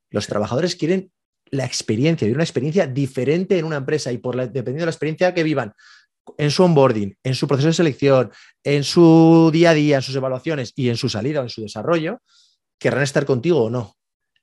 Los 0.09 0.27
trabajadores 0.27 0.75
quieren 0.75 1.09
la 1.51 1.63
experiencia, 1.63 2.27
una 2.27 2.43
experiencia 2.43 2.85
diferente 2.85 3.57
en 3.57 3.63
una 3.63 3.77
empresa 3.77 4.11
y 4.11 4.17
por 4.17 4.35
dependiendo 4.35 4.81
de 4.81 4.87
la 4.87 4.91
experiencia 4.91 5.33
que 5.33 5.43
vivan, 5.43 5.71
en 6.37 6.51
su 6.51 6.63
onboarding, 6.63 7.17
en 7.23 7.35
su 7.35 7.47
proceso 7.47 7.67
de 7.67 7.73
selección, 7.73 8.31
en 8.63 8.83
su 8.83 9.49
día 9.51 9.71
a 9.71 9.73
día, 9.73 9.97
en 9.97 10.01
sus 10.01 10.15
evaluaciones 10.15 10.73
y 10.75 10.89
en 10.89 10.97
su 10.97 11.09
salida 11.09 11.41
o 11.41 11.43
en 11.43 11.49
su 11.49 11.61
desarrollo, 11.61 12.21
querrán 12.79 13.03
estar 13.03 13.25
contigo 13.25 13.65
o 13.65 13.69
no. 13.69 13.93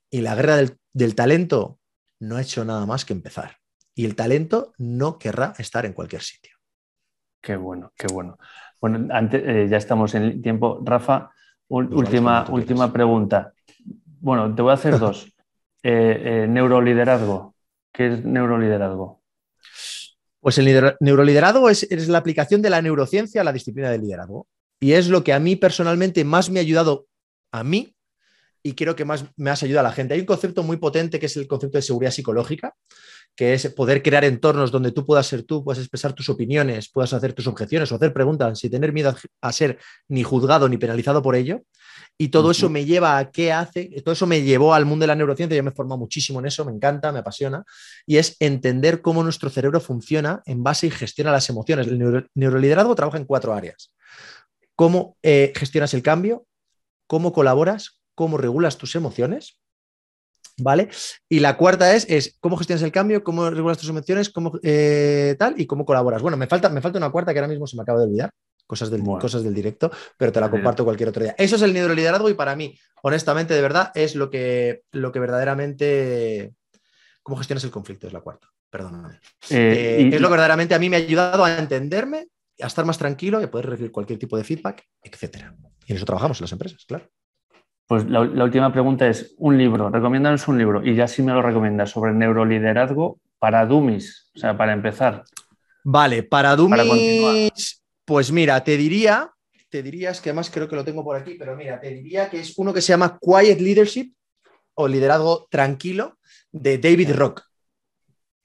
Y 0.09 0.21
la 0.21 0.35
guerra 0.35 0.57
del, 0.93 1.15
talento 1.15 1.79
no 2.19 2.37
ha 2.37 2.41
hecho 2.41 2.63
nada 2.63 2.85
más 2.85 3.05
que 3.05 3.13
empezar. 3.13 3.57
Y 3.95 4.05
el 4.05 4.15
talento 4.15 4.73
no 4.77 5.17
querrá 5.17 5.53
estar 5.57 5.85
en 5.85 5.93
cualquier 5.93 6.21
sitio. 6.21 6.55
Qué 7.41 7.55
bueno, 7.55 7.91
qué 7.97 8.07
bueno. 8.11 8.37
Bueno, 8.79 9.13
antes, 9.13 9.41
eh, 9.45 9.67
ya 9.69 9.77
estamos 9.77 10.13
en 10.15 10.23
el 10.23 10.41
tiempo. 10.41 10.79
Rafa, 10.83 11.31
última, 11.67 12.45
última 12.49 12.91
pregunta. 12.93 13.53
Bueno, 14.19 14.53
te 14.55 14.61
voy 14.61 14.71
a 14.71 14.75
hacer 14.75 14.99
dos. 14.99 15.25
Eh, 15.83 16.43
eh, 16.43 16.47
neuroliderazgo. 16.47 17.55
¿Qué 17.91 18.07
es 18.07 18.23
neuroliderazgo? 18.23 19.22
Pues 20.43 20.57
el 20.57 20.97
neuroliderado 20.99 21.69
es, 21.69 21.87
la 22.09 22.17
aplicación 22.17 22.61
de 22.61 22.69
la 22.69 22.81
neurociencia 22.81 23.39
a 23.39 23.43
la 23.45 23.53
disciplina 23.53 23.89
del 23.89 24.01
liderazgo. 24.01 24.49
Y 24.81 24.91
es 24.91 25.07
lo 25.07 25.23
que 25.23 25.31
a 25.31 25.39
mí 25.39 25.55
personalmente 25.55 26.25
más 26.25 26.49
me 26.49 26.59
ha 26.59 26.61
ayudado 26.61 27.07
a 27.53 27.63
mí 27.63 27.95
y 28.63 28.73
creo 28.73 28.95
que 28.95 29.03
más 29.03 29.25
me 29.35 29.49
ha 29.49 29.53
ayudado 29.53 29.85
a 29.85 29.89
la 29.89 29.95
gente. 29.95 30.13
Hay 30.13 30.21
un 30.21 30.25
concepto 30.25 30.63
muy 30.63 30.77
potente 30.77 31.19
que 31.19 31.25
es 31.25 31.35
el 31.35 31.47
concepto 31.47 31.77
de 31.77 31.81
seguridad 31.81 32.11
psicológica, 32.11 32.73
que 33.35 33.53
es 33.53 33.67
poder 33.69 34.01
crear 34.01 34.23
entornos 34.23 34.71
donde 34.71 34.91
tú 34.91 35.05
puedas 35.05 35.27
ser 35.27 35.43
tú, 35.43 35.63
puedas 35.63 35.79
expresar 35.79 36.13
tus 36.13 36.29
opiniones, 36.29 36.89
puedas 36.89 37.13
hacer 37.13 37.33
tus 37.33 37.47
objeciones 37.47 37.91
o 37.91 37.95
hacer 37.95 38.13
preguntas 38.13 38.59
sin 38.59 38.71
tener 38.71 38.93
miedo 38.93 39.15
a 39.41 39.51
ser 39.51 39.79
ni 40.07 40.23
juzgado 40.23 40.69
ni 40.69 40.77
penalizado 40.77 41.21
por 41.21 41.35
ello. 41.35 41.61
Y 42.17 42.29
todo 42.29 42.51
eso 42.51 42.69
me 42.69 42.85
lleva 42.85 43.17
a 43.17 43.31
qué 43.31 43.51
hace, 43.51 43.89
todo 44.03 44.13
eso 44.13 44.27
me 44.27 44.43
llevó 44.43 44.75
al 44.75 44.85
mundo 44.85 45.03
de 45.03 45.07
la 45.07 45.15
neurociencia, 45.15 45.57
yo 45.57 45.63
me 45.63 45.71
he 45.71 45.73
formado 45.73 45.97
muchísimo 45.97 46.39
en 46.39 46.45
eso, 46.45 46.63
me 46.63 46.71
encanta, 46.71 47.11
me 47.11 47.19
apasiona, 47.19 47.65
y 48.05 48.17
es 48.17 48.37
entender 48.39 49.01
cómo 49.01 49.23
nuestro 49.23 49.49
cerebro 49.49 49.81
funciona 49.81 50.43
en 50.45 50.63
base 50.63 50.87
y 50.87 50.91
gestiona 50.91 51.31
las 51.31 51.49
emociones. 51.49 51.87
El 51.87 52.27
neuroliderazgo 52.35 52.93
trabaja 52.93 53.17
en 53.17 53.25
cuatro 53.25 53.53
áreas. 53.53 53.95
Cómo 54.75 55.17
eh, 55.23 55.53
gestionas 55.55 55.95
el 55.95 56.03
cambio, 56.03 56.45
cómo 57.07 57.33
colaboras, 57.33 58.02
cómo 58.15 58.37
regulas 58.37 58.77
tus 58.77 58.95
emociones, 58.95 59.59
¿vale? 60.57 60.89
Y 61.29 61.39
la 61.39 61.57
cuarta 61.57 61.95
es, 61.95 62.05
es 62.09 62.37
cómo 62.39 62.57
gestionas 62.57 62.83
el 62.83 62.91
cambio, 62.91 63.23
cómo 63.23 63.49
regulas 63.49 63.77
tus 63.77 63.89
emociones, 63.89 64.29
cómo 64.29 64.59
eh, 64.63 65.35
tal 65.39 65.59
y 65.59 65.65
cómo 65.65 65.85
colaboras. 65.85 66.21
Bueno, 66.21 66.37
me 66.37 66.47
falta, 66.47 66.69
me 66.69 66.81
falta 66.81 66.97
una 66.97 67.11
cuarta 67.11 67.33
que 67.33 67.39
ahora 67.39 67.49
mismo 67.49 67.67
se 67.67 67.75
me 67.75 67.83
acaba 67.83 67.99
de 67.99 68.05
olvidar 68.05 68.31
cosas 68.65 68.89
del, 68.89 69.03
cosas 69.03 69.43
del 69.43 69.53
directo, 69.53 69.91
pero 70.17 70.31
te 70.31 70.39
la 70.39 70.49
comparto 70.49 70.83
cualquier 70.83 71.09
otro 71.09 71.23
día. 71.23 71.35
Eso 71.37 71.55
es 71.55 71.61
el 71.61 71.73
neuroliderazgo 71.73 72.29
y 72.29 72.33
para 72.33 72.55
mí, 72.55 72.77
honestamente, 73.03 73.53
de 73.53 73.61
verdad, 73.61 73.91
es 73.93 74.15
lo 74.15 74.29
que, 74.29 74.83
lo 74.91 75.11
que 75.11 75.19
verdaderamente... 75.19 76.53
¿Cómo 77.21 77.37
gestionas 77.37 77.63
el 77.63 77.71
conflicto? 77.71 78.07
Es 78.07 78.13
la 78.13 78.21
cuarta. 78.21 78.47
Perdóname. 78.69 79.19
Eh, 79.49 80.09
es 80.11 80.19
lo 80.19 80.27
que 80.27 80.31
verdaderamente 80.31 80.75
a 80.75 80.79
mí 80.79 80.89
me 80.89 80.97
ha 80.97 80.99
ayudado 80.99 81.45
a 81.45 81.57
entenderme, 81.57 82.27
a 82.59 82.67
estar 82.67 82.85
más 82.85 82.97
tranquilo 82.97 83.39
y 83.39 83.45
a 83.45 83.51
poder 83.51 83.67
recibir 83.67 83.91
cualquier 83.91 84.19
tipo 84.19 84.35
de 84.35 84.43
feedback, 84.43 84.83
etcétera. 85.01 85.55
Y 85.85 85.91
en 85.91 85.97
eso 85.97 86.05
trabajamos 86.05 86.39
en 86.39 86.43
las 86.43 86.51
empresas, 86.51 86.83
claro. 86.85 87.07
Pues 87.87 88.09
la, 88.09 88.21
última 88.21 88.71
pregunta 88.71 89.07
es, 89.07 89.35
un 89.37 89.57
libro, 89.57 89.89
recomiéndanos 89.89 90.47
un 90.47 90.57
libro, 90.57 90.83
y 90.83 90.95
ya 90.95 91.07
sí 91.07 91.21
me 91.21 91.33
lo 91.33 91.41
recomiendas, 91.41 91.91
sobre 91.91 92.13
neuroliderazgo 92.13 93.19
para 93.39 93.65
dummies, 93.65 94.31
o 94.35 94.39
sea, 94.39 94.57
para 94.57 94.73
empezar. 94.73 95.23
Vale, 95.83 96.23
para 96.23 96.55
dummies, 96.55 97.83
pues 98.05 98.31
mira, 98.31 98.63
te 98.63 98.77
diría, 98.77 99.29
te 99.69 99.83
dirías 99.83 100.21
que 100.21 100.29
además 100.29 100.49
creo 100.49 100.69
que 100.69 100.75
lo 100.75 100.85
tengo 100.85 101.03
por 101.03 101.17
aquí, 101.17 101.35
pero 101.37 101.55
mira, 101.55 101.79
te 101.79 101.89
diría 101.89 102.29
que 102.29 102.39
es 102.39 102.53
uno 102.57 102.73
que 102.73 102.81
se 102.81 102.93
llama 102.93 103.19
Quiet 103.19 103.59
Leadership 103.59 104.13
o 104.75 104.87
Liderazgo 104.87 105.47
Tranquilo 105.49 106.17
de 106.51 106.77
David 106.77 107.11
Rock. 107.15 107.43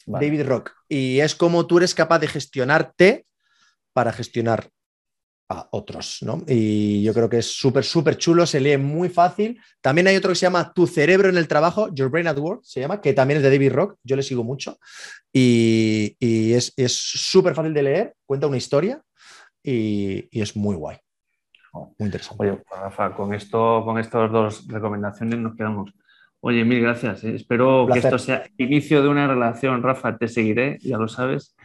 David 0.07 0.47
Rock. 0.47 0.73
Y 0.89 1.21
es 1.21 1.35
como 1.35 1.67
tú 1.67 1.79
eres 1.79 1.95
capaz 1.95 2.19
de 2.19 2.29
gestionarte 2.29 3.27
para 3.93 4.13
gestionar 4.13 4.71
a 5.49 5.67
otros, 5.73 6.19
¿no? 6.23 6.43
Y 6.47 7.03
yo 7.03 7.15
creo 7.15 7.29
que 7.29 7.39
es 7.39 7.57
súper, 7.57 7.83
súper 7.83 8.19
chulo, 8.19 8.45
se 8.45 8.61
lee 8.61 8.77
muy 8.77 9.09
fácil. 9.09 9.61
También 9.81 10.07
hay 10.07 10.17
otro 10.17 10.31
que 10.31 10.35
se 10.35 10.47
llama 10.47 10.73
Tu 10.75 10.87
cerebro 10.87 11.29
en 11.29 11.39
el 11.39 11.49
trabajo, 11.49 11.89
Your 11.95 12.11
Brain 12.11 12.27
at 12.27 12.39
Work, 12.39 12.61
se 12.65 12.81
llama, 12.81 13.01
que 13.01 13.15
también 13.15 13.39
es 13.39 13.43
de 13.43 13.51
David 13.51 13.73
Rock, 13.73 13.97
yo 14.03 14.17
le 14.17 14.23
sigo 14.23 14.45
mucho. 14.45 14.79
Y, 15.33 16.17
es 16.21 16.75
súper 16.93 17.55
fácil 17.55 17.73
de 17.73 17.83
leer, 17.83 18.15
cuenta 18.27 18.47
una 18.47 18.57
historia 18.57 19.01
y, 19.63 20.29
es 20.39 20.55
muy 20.55 20.77
guay. 20.77 20.99
Muy 21.73 22.07
interesante. 22.07 22.51
Oye, 22.51 22.63
Rafa, 22.71 23.15
con, 23.15 23.33
esto, 23.33 23.83
con 23.85 23.99
estas 23.99 24.31
dos 24.31 24.67
recomendaciones 24.69 25.39
nos 25.39 25.57
quedamos. 25.57 25.93
Oye, 26.41 26.65
mil 26.65 26.81
gracias. 26.81 27.25
¿eh? 27.25 27.35
Espero 27.35 27.87
que 27.91 27.99
esto 27.99 28.19
sea 28.19 28.45
inicio 28.59 29.03
de 29.03 29.09
una 29.09 29.27
relación, 29.27 29.83
Rafa. 29.83 30.17
Te 30.17 30.29
seguiré, 30.29 30.79
ya 30.81 30.99
lo 30.99 31.09
sabes. 31.09 31.57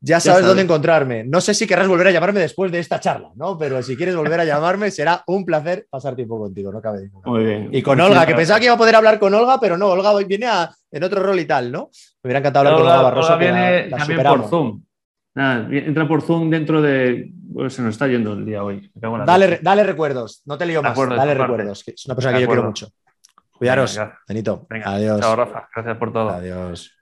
Ya 0.00 0.20
sabes, 0.20 0.44
dónde 0.44 0.62
encontrarme. 0.62 1.24
No 1.24 1.40
sé 1.40 1.54
si 1.54 1.66
querrás 1.66 1.88
volver 1.88 2.08
a 2.08 2.10
llamarme 2.10 2.40
después 2.40 2.70
de 2.70 2.78
esta 2.78 3.00
charla, 3.00 3.30
¿no? 3.34 3.56
Pero 3.56 3.82
si 3.82 3.96
quieres 3.96 4.14
volver 4.14 4.40
a 4.40 4.44
llamarme, 4.44 4.90
será 4.90 5.22
un 5.26 5.44
placer 5.44 5.86
pasar 5.88 6.14
tiempo 6.14 6.38
contigo, 6.38 6.70
no 6.70 6.80
cabe 6.80 7.02
ninguna. 7.02 7.26
Muy 7.26 7.44
bien. 7.44 7.68
Y 7.72 7.82
con 7.82 8.00
Olga, 8.00 8.26
que 8.26 8.34
pensaba 8.34 8.58
que 8.58 8.66
iba 8.66 8.74
a 8.74 8.78
poder 8.78 8.94
hablar 8.94 9.18
con 9.18 9.32
Olga, 9.34 9.58
pero 9.58 9.78
no, 9.78 9.88
Olga 9.88 10.12
hoy 10.12 10.24
viene 10.24 10.46
en 10.90 11.02
otro 11.02 11.22
rol 11.22 11.40
y 11.40 11.46
tal, 11.46 11.72
¿no? 11.72 11.90
Me 12.22 12.28
hubiera 12.28 12.40
encantado 12.40 12.68
hablar 12.68 12.80
con 12.80 12.86
Olga 12.86 13.02
Barroso. 13.02 13.32
Olga 13.32 13.38
viene 13.38 13.88
también 13.90 14.22
por 14.22 14.48
Zoom. 14.48 14.82
entra 15.72 16.08
por 16.08 16.22
Zoom 16.22 16.50
dentro 16.50 16.82
de. 16.82 17.32
Pues 17.52 17.72
se 17.72 17.80
nos 17.80 17.92
está 17.94 18.06
yendo 18.06 18.34
el 18.34 18.44
día 18.44 18.62
hoy. 18.62 18.90
Dale, 18.94 19.60
dale, 19.62 19.82
recuerdos, 19.82 20.42
no 20.44 20.58
te 20.58 20.66
lío 20.66 20.82
más. 20.82 20.96
dale 20.96 21.34
recuerdos. 21.34 21.84
es 21.86 22.04
una 22.04 22.14
persona 22.14 22.36
que 22.36 22.42
yo 22.42 22.48
quiero 22.48 22.64
mucho. 22.64 22.88
Cuidaros, 23.50 23.98
Benito. 24.28 24.66
Adiós. 24.84 25.20
Chao, 25.20 25.34
Rafa. 25.34 25.68
Gracias 25.74 25.96
por 25.96 26.12
todo. 26.12 26.28
Adiós. 26.28 26.95